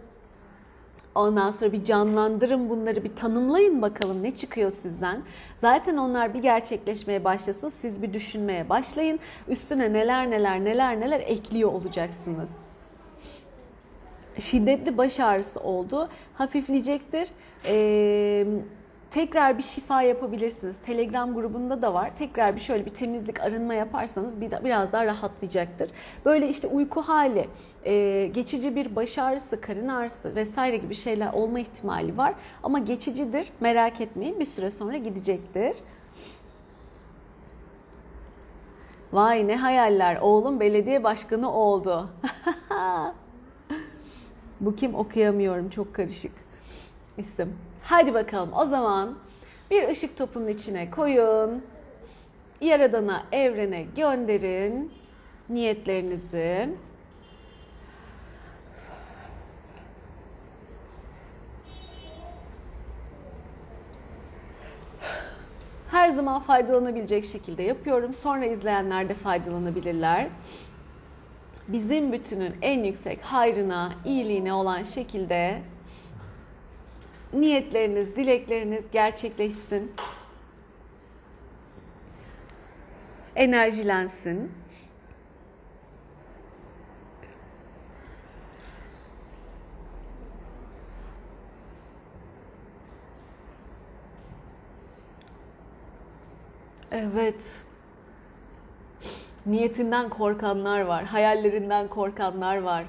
[1.16, 5.22] Ondan sonra bir canlandırın bunları, bir tanımlayın bakalım ne çıkıyor sizden.
[5.56, 9.18] Zaten onlar bir gerçekleşmeye başlasın, siz bir düşünmeye başlayın.
[9.48, 12.50] Üstüne neler neler neler neler ekliyor olacaksınız.
[14.38, 17.28] Şiddetli baş ağrısı oldu, hafifleyecektir.
[17.64, 18.46] Ee,
[19.16, 20.78] tekrar bir şifa yapabilirsiniz.
[20.78, 22.10] Telegram grubunda da var.
[22.18, 25.90] Tekrar bir şöyle bir temizlik, arınma yaparsanız bir biraz daha rahatlayacaktır.
[26.24, 27.48] Böyle işte uyku hali,
[27.84, 32.34] e, geçici bir baş ağrısı, karın ağrısı vesaire gibi şeyler olma ihtimali var.
[32.62, 33.52] Ama geçicidir.
[33.60, 34.40] Merak etmeyin.
[34.40, 35.76] Bir süre sonra gidecektir.
[39.12, 40.16] Vay ne hayaller.
[40.16, 42.08] Oğlum belediye başkanı oldu.
[44.60, 45.70] Bu kim okuyamıyorum.
[45.70, 46.32] Çok karışık
[47.18, 47.54] isim.
[47.88, 49.18] Hadi bakalım o zaman
[49.70, 51.62] bir ışık topunun içine koyun.
[52.60, 54.92] Yaradana, evrene gönderin
[55.48, 56.68] niyetlerinizi.
[65.90, 68.14] Her zaman faydalanabilecek şekilde yapıyorum.
[68.14, 70.28] Sonra izleyenler de faydalanabilirler.
[71.68, 75.62] Bizim bütünün en yüksek hayrına, iyiliğine olan şekilde
[77.32, 79.92] niyetleriniz, dilekleriniz gerçekleşsin.
[83.36, 84.52] Enerjilensin.
[96.90, 97.66] Evet.
[99.46, 102.84] Niyetinden korkanlar var, hayallerinden korkanlar var.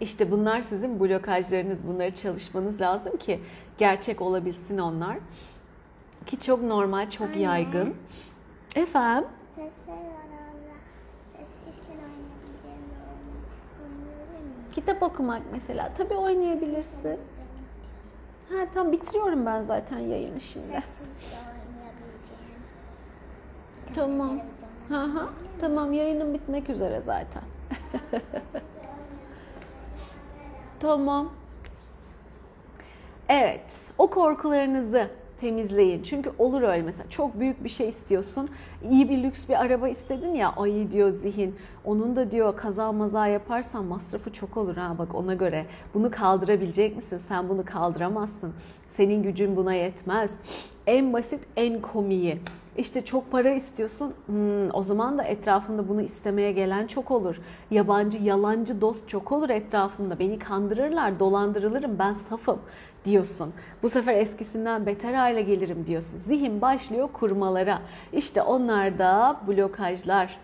[0.00, 1.86] İşte bunlar sizin blokajlarınız.
[1.86, 3.40] Bunları çalışmanız lazım ki
[3.78, 5.16] gerçek olabilsin onlar.
[6.26, 7.40] Ki çok normal, çok Anne.
[7.40, 7.94] yaygın.
[8.76, 9.28] Efendim?
[14.74, 15.92] Kitap okumak mesela.
[15.98, 17.20] Tabii oynayabilirsin.
[18.48, 20.66] Ha tamam bitiriyorum ben zaten yayını şimdi.
[20.66, 22.62] Sessizce oynayabileceğim.
[23.94, 24.40] Tamam.
[24.88, 25.28] Hı hı.
[25.60, 27.42] Tamam yayının bitmek üzere zaten.
[30.80, 31.32] tamam.
[33.28, 33.64] Evet.
[33.98, 35.10] O korkularınızı
[35.40, 36.02] temizleyin.
[36.02, 38.48] Çünkü olur öyle mesela çok büyük bir şey istiyorsun.
[38.90, 41.54] İyi bir lüks bir araba istedin ya ay diyor zihin.
[41.84, 45.66] Onun da diyor kaza maza yaparsan masrafı çok olur ha bak ona göre.
[45.94, 47.18] Bunu kaldırabilecek misin?
[47.18, 48.52] Sen bunu kaldıramazsın.
[48.88, 50.30] Senin gücün buna yetmez.
[50.86, 52.38] En basit en komiği.
[52.78, 54.14] İşte çok para istiyorsun.
[54.26, 57.40] Hmm, o zaman da etrafında bunu istemeye gelen çok olur.
[57.70, 60.18] Yabancı, yalancı dost çok olur etrafımda.
[60.18, 62.58] Beni kandırırlar, dolandırılırım, ben safım
[63.06, 63.54] diyorsun.
[63.82, 66.18] Bu sefer eskisinden beter hale gelirim diyorsun.
[66.18, 67.82] Zihin başlıyor kurmalara.
[68.12, 70.38] İşte onlar da blokajlar.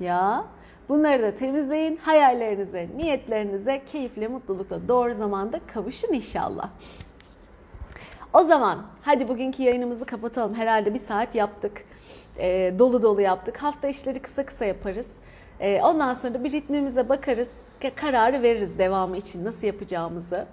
[0.00, 0.44] Ya
[0.88, 1.96] bunları da temizleyin.
[1.96, 6.70] Hayallerinize, niyetlerinize keyifle, mutlulukla doğru zamanda kavuşun inşallah.
[8.32, 10.54] O zaman hadi bugünkü yayınımızı kapatalım.
[10.54, 11.84] Herhalde bir saat yaptık.
[12.38, 13.62] Ee, dolu dolu yaptık.
[13.62, 15.12] Hafta işleri kısa kısa yaparız.
[15.60, 17.52] Ee, ondan sonra da bir ritmimize bakarız.
[17.96, 20.46] Kararı veririz devamı için nasıl yapacağımızı.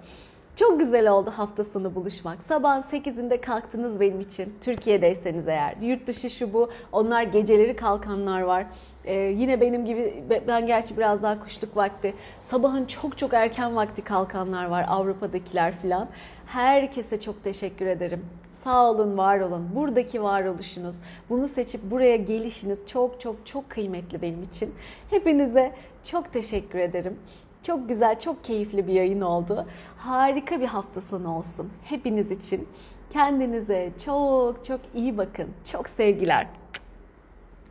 [0.58, 2.42] Çok güzel oldu hafta sonu buluşmak.
[2.42, 4.54] Sabah 8'inde kalktınız benim için.
[4.60, 5.74] Türkiye'deyseniz eğer.
[5.80, 6.70] Yurt dışı şu bu.
[6.92, 8.66] Onlar geceleri kalkanlar var.
[9.04, 12.14] Ee, yine benim gibi ben gerçi biraz daha kuşluk vakti.
[12.42, 14.84] Sabahın çok çok erken vakti kalkanlar var.
[14.88, 16.08] Avrupa'dakiler filan.
[16.46, 18.24] Herkese çok teşekkür ederim.
[18.52, 19.68] Sağ olun, var olun.
[19.74, 20.96] Buradaki varoluşunuz,
[21.30, 24.74] bunu seçip buraya gelişiniz çok çok çok kıymetli benim için.
[25.10, 25.72] Hepinize
[26.04, 27.18] çok teşekkür ederim.
[27.62, 29.66] Çok güzel, çok keyifli bir yayın oldu.
[29.98, 32.68] Harika bir hafta sonu olsun hepiniz için.
[33.10, 35.48] Kendinize çok çok iyi bakın.
[35.72, 36.46] Çok sevgiler.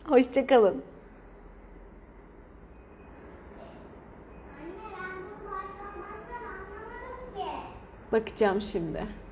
[0.09, 0.83] Hoşçakalın.
[8.11, 9.26] Bakacağım şimdi.